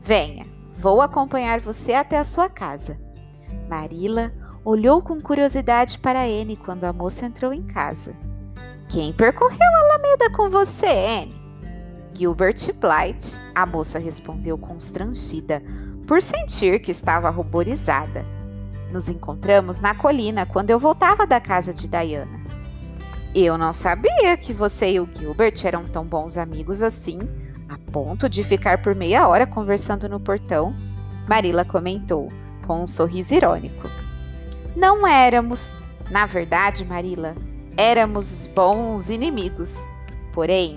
Venha, 0.00 0.46
vou 0.76 1.02
acompanhar 1.02 1.58
você 1.58 1.94
até 1.94 2.16
a 2.16 2.24
sua 2.24 2.48
casa. 2.48 2.96
Marila 3.68 4.32
olhou 4.64 5.02
com 5.02 5.20
curiosidade 5.20 5.98
para 5.98 6.22
Anne 6.22 6.56
quando 6.56 6.84
a 6.84 6.92
moça 6.92 7.26
entrou 7.26 7.52
em 7.52 7.64
casa. 7.64 8.14
Quem 8.88 9.12
percorreu 9.12 9.58
a 9.60 9.80
Alameda 9.80 10.30
com 10.30 10.48
você, 10.48 10.86
Anne? 10.86 11.42
Gilbert 12.14 12.72
Blight, 12.78 13.40
a 13.52 13.66
moça 13.66 13.98
respondeu 13.98 14.56
constrangida, 14.56 15.60
por 16.06 16.22
sentir 16.22 16.78
que 16.78 16.92
estava 16.92 17.30
ruborizada. 17.30 18.24
Nos 18.92 19.08
encontramos 19.08 19.80
na 19.80 19.94
colina 19.94 20.44
quando 20.44 20.68
eu 20.68 20.78
voltava 20.78 21.26
da 21.26 21.40
casa 21.40 21.72
de 21.72 21.88
Diana. 21.88 22.38
Eu 23.34 23.56
não 23.56 23.72
sabia 23.72 24.36
que 24.36 24.52
você 24.52 24.92
e 24.92 25.00
o 25.00 25.06
Gilbert 25.06 25.54
eram 25.64 25.84
tão 25.84 26.04
bons 26.04 26.36
amigos 26.36 26.82
assim, 26.82 27.20
a 27.70 27.78
ponto 27.90 28.28
de 28.28 28.44
ficar 28.44 28.82
por 28.82 28.94
meia 28.94 29.26
hora 29.26 29.46
conversando 29.46 30.10
no 30.10 30.20
portão. 30.20 30.76
Marila 31.26 31.64
comentou, 31.64 32.30
com 32.66 32.82
um 32.82 32.86
sorriso 32.86 33.34
irônico. 33.34 33.88
Não 34.76 35.06
éramos. 35.06 35.74
Na 36.10 36.26
verdade, 36.26 36.84
Marila, 36.84 37.34
éramos 37.78 38.46
bons 38.54 39.08
inimigos. 39.08 39.78
Porém, 40.34 40.76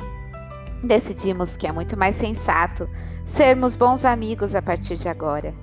decidimos 0.82 1.58
que 1.58 1.68
é 1.68 1.72
muito 1.74 1.98
mais 1.98 2.16
sensato 2.16 2.90
sermos 3.26 3.76
bons 3.76 4.06
amigos 4.06 4.56
a 4.56 4.62
partir 4.62 4.96
de 4.96 5.10
agora. 5.10 5.54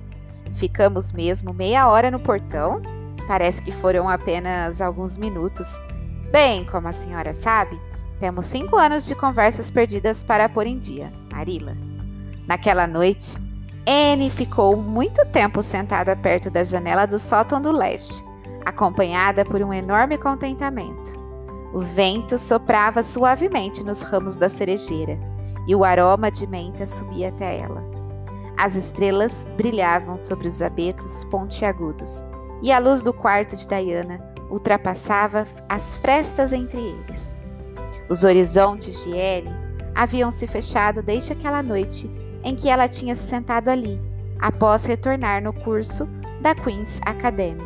Ficamos 0.55 1.11
mesmo 1.11 1.53
meia 1.53 1.87
hora 1.87 2.11
no 2.11 2.19
portão? 2.19 2.81
Parece 3.27 3.61
que 3.61 3.71
foram 3.71 4.07
apenas 4.07 4.81
alguns 4.81 5.17
minutos. 5.17 5.79
Bem, 6.31 6.65
como 6.65 6.87
a 6.87 6.91
senhora 6.91 7.33
sabe, 7.33 7.79
temos 8.19 8.45
cinco 8.45 8.75
anos 8.75 9.05
de 9.05 9.15
conversas 9.15 9.69
perdidas 9.69 10.23
para 10.23 10.47
pôr 10.47 10.67
em 10.67 10.79
dia, 10.79 11.11
Marila. 11.31 11.75
Naquela 12.47 12.87
noite, 12.87 13.37
Anne 13.85 14.29
ficou 14.29 14.77
muito 14.77 15.25
tempo 15.27 15.61
sentada 15.61 16.15
perto 16.15 16.49
da 16.49 16.63
janela 16.63 17.05
do 17.05 17.19
sótão 17.19 17.61
do 17.61 17.71
leste, 17.71 18.23
acompanhada 18.65 19.43
por 19.43 19.61
um 19.61 19.73
enorme 19.73 20.17
contentamento. 20.17 21.13
O 21.73 21.81
vento 21.81 22.37
soprava 22.37 23.01
suavemente 23.01 23.83
nos 23.83 24.01
ramos 24.01 24.35
da 24.35 24.47
cerejeira 24.47 25.19
e 25.67 25.75
o 25.75 25.83
aroma 25.83 26.29
de 26.29 26.45
menta 26.47 26.85
subia 26.85 27.29
até 27.29 27.59
ela. 27.59 27.92
As 28.57 28.75
estrelas 28.75 29.45
brilhavam 29.57 30.17
sobre 30.17 30.47
os 30.47 30.61
abetos 30.61 31.25
pontiagudos 31.25 32.23
e 32.61 32.71
a 32.71 32.79
luz 32.79 33.01
do 33.01 33.13
quarto 33.13 33.55
de 33.55 33.67
Diana 33.67 34.19
ultrapassava 34.49 35.47
as 35.67 35.95
frestas 35.95 36.53
entre 36.53 36.79
eles. 36.79 37.35
Os 38.09 38.23
horizontes 38.23 39.03
de 39.03 39.11
Ellie 39.11 39.51
haviam 39.95 40.31
se 40.31 40.47
fechado 40.47 41.01
desde 41.01 41.33
aquela 41.33 41.63
noite 41.63 42.09
em 42.43 42.55
que 42.55 42.69
ela 42.69 42.87
tinha 42.87 43.15
se 43.15 43.23
sentado 43.23 43.69
ali, 43.69 43.99
após 44.39 44.85
retornar 44.85 45.41
no 45.41 45.53
curso 45.53 46.07
da 46.41 46.53
Queen's 46.53 46.99
Academy. 47.05 47.63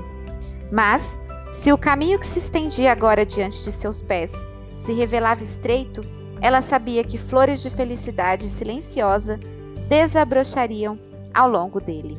Mas 0.71 1.19
se 1.53 1.71
o 1.73 1.77
caminho 1.77 2.19
que 2.19 2.27
se 2.27 2.39
estendia 2.39 2.91
agora 2.91 3.25
diante 3.25 3.63
de 3.63 3.71
seus 3.71 4.01
pés 4.01 4.31
se 4.79 4.93
revelava 4.93 5.43
estreito, 5.43 6.01
ela 6.39 6.61
sabia 6.61 7.03
que 7.03 7.17
flores 7.17 7.61
de 7.61 7.69
felicidade 7.69 8.47
silenciosa 8.49 9.39
desabrochariam 9.87 10.99
ao 11.33 11.49
longo 11.49 11.79
dele. 11.79 12.17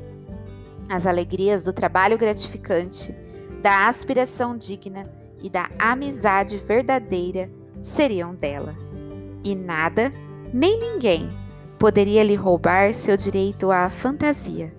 As 0.88 1.06
alegrias 1.06 1.64
do 1.64 1.72
trabalho 1.72 2.16
gratificante, 2.16 3.14
da 3.62 3.88
aspiração 3.88 4.56
digna 4.56 5.10
e 5.42 5.50
da 5.50 5.68
amizade 5.78 6.56
verdadeira 6.58 7.50
seriam 7.80 8.34
dela. 8.34 8.74
E 9.44 9.54
nada, 9.54 10.12
nem 10.52 10.78
ninguém, 10.78 11.28
poderia 11.78 12.24
lhe 12.24 12.34
roubar 12.34 12.94
seu 12.94 13.16
direito 13.16 13.70
à 13.70 13.88
fantasia, 13.88 14.72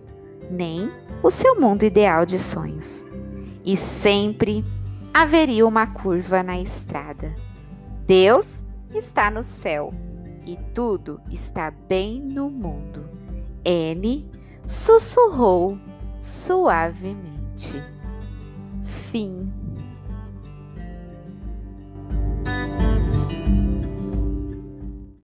nem 0.50 0.92
o 1.22 1.30
seu 1.30 1.60
mundo 1.60 1.84
ideal 1.84 2.26
de 2.26 2.40
sonhos 2.40 3.06
e 3.66 3.78
sempre 3.78 4.66
haveria 5.14 5.68
uma 5.68 5.86
curva 5.86 6.42
na 6.42 6.60
estrada. 6.60 7.34
Deus 8.08 8.66
está 8.94 9.30
no 9.30 9.44
céu 9.44 9.94
e 10.50 10.58
tudo 10.74 11.22
está 11.30 11.70
bem 11.70 12.20
no 12.20 12.50
mundo. 12.50 13.08
N 13.64 14.28
sussurrou 14.66 15.78
suavemente. 16.20 17.80
Fim. 19.12 19.59